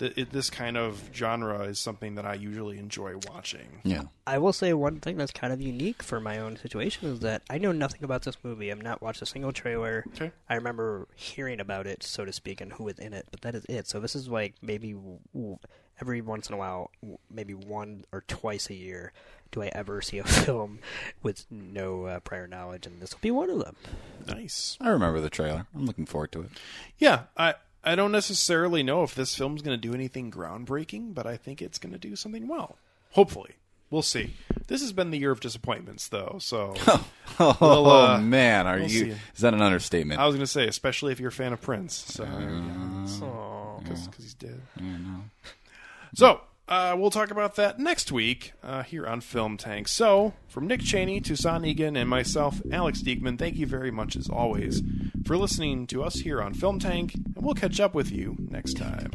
[0.02, 3.82] the, it, this kind of genre is something that I usually enjoy watching.
[3.84, 4.06] Yeah.
[4.26, 7.44] I will say one thing that's kind of unique for my own situation is that
[7.52, 8.72] I know nothing about this movie.
[8.72, 10.04] I've not watched a single trailer.
[10.16, 10.32] Okay.
[10.50, 13.54] I remember hearing about it, so to speak, and who was in it, but that
[13.54, 13.88] is it.
[13.88, 14.96] So this is like maybe
[16.02, 16.90] every once in a while,
[17.30, 19.14] maybe one or twice a year,
[19.52, 20.80] do I ever see a film
[21.22, 23.76] with no uh, prior knowledge, and this will be one of them.
[24.26, 24.80] Nice.
[24.82, 25.68] I remember the trailer.
[25.76, 26.50] I'm looking forward to it.
[26.98, 31.26] Yeah, I I don't necessarily know if this film's going to do anything groundbreaking, but
[31.26, 32.78] I think it's going to do something well.
[33.12, 33.56] Hopefully,
[33.90, 34.36] we'll see.
[34.68, 36.38] This has been the year of disappointments, though.
[36.40, 36.76] So
[37.40, 39.00] Oh Well, uh, man, are we'll you?
[39.06, 39.10] see.
[39.36, 40.20] Is that an understatement?
[40.22, 42.24] I was going to say, especially if you're a fan of Prince, so
[43.84, 44.62] because he's dead.
[44.80, 45.24] Yeah, no.
[46.14, 46.42] So.
[46.72, 49.90] Uh, we'll talk about that next week uh, here on Film Tank.
[49.90, 54.16] So, from Nick Cheney, to Toussaint Egan, and myself, Alex Diekman, thank you very much
[54.16, 54.82] as always
[55.26, 58.76] for listening to us here on Film Tank, and we'll catch up with you next
[58.78, 59.12] time.